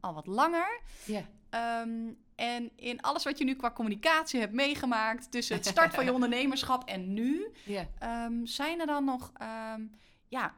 al 0.00 0.14
wat 0.14 0.26
langer. 0.26 0.80
ja. 1.04 1.22
Ehm, 1.50 2.12
en 2.40 2.70
in 2.76 3.00
alles 3.00 3.24
wat 3.24 3.38
je 3.38 3.44
nu 3.44 3.54
qua 3.54 3.70
communicatie 3.70 4.40
hebt 4.40 4.52
meegemaakt, 4.52 5.30
tussen 5.30 5.56
het 5.56 5.66
start 5.66 5.94
van 5.94 6.04
je 6.04 6.12
ondernemerschap 6.18 6.88
en 6.88 7.12
nu, 7.12 7.52
ehm, 7.98 8.44
zijn 8.44 8.80
er 8.80 8.86
dan 8.86 9.04
nog 9.04 9.32
ehm, 9.34 9.82
ja, 10.28 10.54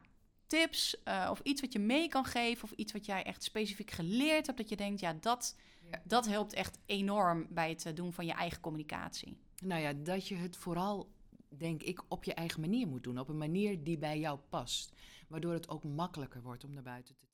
tips 0.47 1.03
eh, 1.03 1.27
of 1.31 1.39
iets 1.39 1.61
wat 1.61 1.73
je 1.73 1.79
mee 1.79 2.07
kan 2.07 2.25
geven 2.25 2.63
of 2.63 2.71
iets 2.71 2.93
wat 2.93 3.05
jij 3.05 3.23
echt 3.23 3.43
specifiek 3.43 3.91
geleerd 3.91 4.45
hebt, 4.45 4.57
dat 4.57 4.69
je 4.69 4.75
denkt, 4.75 4.99
ja, 4.99 5.13
dat, 5.19 5.55
dat 6.03 6.25
helpt 6.27 6.53
echt 6.53 6.79
enorm 6.85 7.47
bij 7.49 7.69
het 7.69 7.85
eh, 7.85 7.95
doen 7.95 8.13
van 8.13 8.25
je 8.25 8.33
eigen 8.33 8.61
communicatie. 8.61 9.37
Nou 9.63 9.81
ja, 9.81 9.93
dat 9.93 10.27
je 10.27 10.35
het 10.35 10.57
vooral, 10.57 11.11
denk 11.49 11.83
ik, 11.83 12.01
op 12.07 12.23
je 12.23 12.33
eigen 12.33 12.61
manier 12.61 12.87
moet 12.87 13.03
doen. 13.03 13.19
Op 13.19 13.29
een 13.29 13.37
manier 13.37 13.83
die 13.83 13.97
bij 13.97 14.19
jou 14.19 14.39
past. 14.49 14.93
Waardoor 15.27 15.53
het 15.53 15.69
ook 15.69 15.83
makkelijker 15.83 16.41
wordt 16.41 16.63
om 16.63 16.73
naar 16.73 16.83
buiten 16.83 17.15
te 17.15 17.25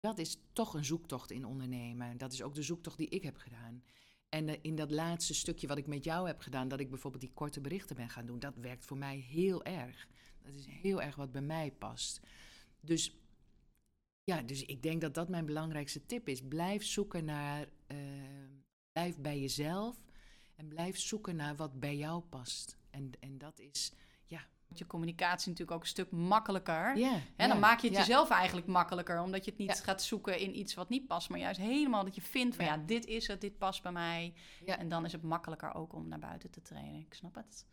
Dat 0.00 0.18
is 0.18 0.38
toch 0.52 0.74
een 0.74 0.84
zoektocht 0.84 1.30
in 1.30 1.44
ondernemen. 1.44 2.18
Dat 2.18 2.32
is 2.32 2.42
ook 2.42 2.54
de 2.54 2.62
zoektocht 2.62 2.96
die 2.96 3.08
ik 3.08 3.22
heb 3.22 3.36
gedaan. 3.36 3.82
En 4.28 4.48
eh, 4.48 4.58
in 4.62 4.74
dat 4.76 4.90
laatste 4.90 5.34
stukje 5.34 5.66
wat 5.66 5.78
ik 5.78 5.86
met 5.86 6.04
jou 6.04 6.26
heb 6.26 6.40
gedaan, 6.40 6.68
dat 6.68 6.80
ik 6.80 6.90
bijvoorbeeld 6.90 7.22
die 7.22 7.32
korte 7.32 7.60
berichten 7.60 7.96
ben 7.96 8.08
gaan 8.08 8.26
doen, 8.26 8.38
dat 8.38 8.56
werkt 8.56 8.84
voor 8.84 8.96
mij 8.96 9.16
heel 9.16 9.64
erg. 9.64 10.08
Dat 10.42 10.54
is 10.54 10.66
heel 10.66 11.02
erg 11.02 11.16
wat 11.16 11.32
bij 11.32 11.42
mij 11.42 11.72
past. 11.72 12.20
Dus 12.80 13.14
ja, 14.24 14.42
dus 14.42 14.62
ik 14.62 14.82
denk 14.82 15.00
dat 15.00 15.14
dat 15.14 15.28
mijn 15.28 15.46
belangrijkste 15.46 16.06
tip 16.06 16.28
is. 16.28 16.42
Blijf 16.42 16.84
zoeken 16.84 17.24
naar, 17.24 17.68
eh, 17.86 17.98
blijf 18.92 19.16
bij 19.18 19.40
jezelf 19.40 19.96
en 20.54 20.68
blijf 20.68 20.98
zoeken 20.98 21.36
naar 21.36 21.56
wat 21.56 21.80
bij 21.80 21.96
jou 21.96 22.22
past. 22.22 22.76
En, 22.90 23.10
en 23.20 23.38
dat 23.38 23.58
is, 23.58 23.92
je 24.78 24.86
communicatie 24.86 25.48
natuurlijk 25.50 25.76
ook 25.76 25.82
een 25.82 25.88
stuk 25.88 26.10
makkelijker. 26.10 26.96
Ja, 26.96 27.12
Hè, 27.36 27.48
dan 27.48 27.58
maak 27.58 27.80
je 27.80 27.88
het 27.88 27.96
jezelf 27.96 28.30
eigenlijk 28.30 28.66
makkelijker, 28.66 29.20
omdat 29.22 29.44
je 29.44 29.50
het 29.50 29.60
niet 29.60 29.80
gaat 29.84 30.02
zoeken 30.02 30.38
in 30.38 30.58
iets 30.58 30.74
wat 30.74 30.88
niet 30.88 31.06
past, 31.06 31.28
maar 31.30 31.38
juist 31.38 31.60
helemaal 31.60 32.04
dat 32.04 32.14
je 32.14 32.20
vindt 32.20 32.56
van 32.56 32.64
ja, 32.64 32.74
Ja. 32.74 32.82
dit 32.86 33.06
is 33.06 33.26
het, 33.26 33.40
dit 33.40 33.58
past 33.58 33.82
bij 33.82 33.92
mij. 33.92 34.34
Ja. 34.66 34.78
En 34.78 34.88
dan 34.88 35.04
is 35.04 35.12
het 35.12 35.22
makkelijker 35.22 35.74
ook 35.74 35.92
om 35.92 36.08
naar 36.08 36.18
buiten 36.18 36.50
te 36.50 36.62
trainen. 36.62 37.00
Ik 37.00 37.14
snap 37.14 37.34
het. 37.34 37.66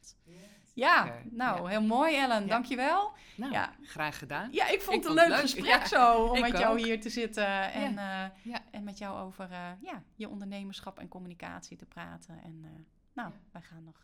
Ja, 0.73 1.03
Zeker. 1.03 1.21
nou, 1.31 1.61
Ja. 1.61 1.67
heel 1.67 1.81
mooi 1.81 2.15
Ellen, 2.15 2.41
Ja. 2.41 2.47
dankjewel. 2.47 3.11
Nou, 3.35 3.51
Ja. 3.51 3.73
graag 3.83 4.17
gedaan. 4.17 4.49
Ja, 4.51 4.67
ik 4.67 4.81
vond 4.81 4.97
Ik 4.97 5.03
het 5.03 5.11
een 5.11 5.17
vond 5.17 5.29
leuk 5.29 5.39
gesprek 5.39 5.65
Ja, 5.65 5.85
zo 5.87 6.23
om 6.25 6.39
met 6.39 6.57
jou 6.57 6.79
ook. 6.79 6.85
hier 6.85 7.01
te 7.01 7.09
zitten 7.09 7.71
en, 7.73 7.97
eh, 7.97 8.55
en 8.71 8.83
met 8.83 8.97
jou 8.97 9.19
over 9.19 9.51
eh, 9.51 9.69
ja, 9.81 10.03
je 10.15 10.29
ondernemerschap 10.29 10.99
en 10.99 11.07
communicatie 11.07 11.77
te 11.77 11.85
praten. 11.85 12.39
En 12.43 12.59
eh, 12.63 12.69
nou, 13.13 13.31
wij 13.51 13.61
gaan 13.61 13.83
nog. 13.83 14.01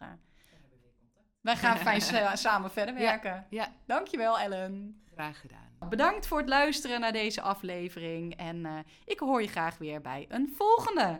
Wij 1.44 1.56
gaan 1.56 1.78
fijn 1.78 2.02
sa- 2.12 2.36
samen 2.36 2.72
verder 2.72 2.96
werken. 2.96 3.46
Ja, 3.50 3.68
Dankjewel, 3.86 4.40
Ellen. 4.40 5.02
graag 5.14 5.40
gedaan. 5.40 5.62
Bedankt 5.90 6.28
voor 6.28 6.38
het 6.38 6.50
luisteren 6.50 7.00
naar 7.00 7.12
deze 7.12 7.42
aflevering. 7.42 8.36
En 8.38 8.66
eh, 8.66 8.78
ik 9.06 9.20
hoor 9.20 9.42
je 9.42 9.48
graag 9.48 9.78
weer 9.78 10.02
bij 10.02 10.26
een 10.30 10.54
volgende. 10.58 11.20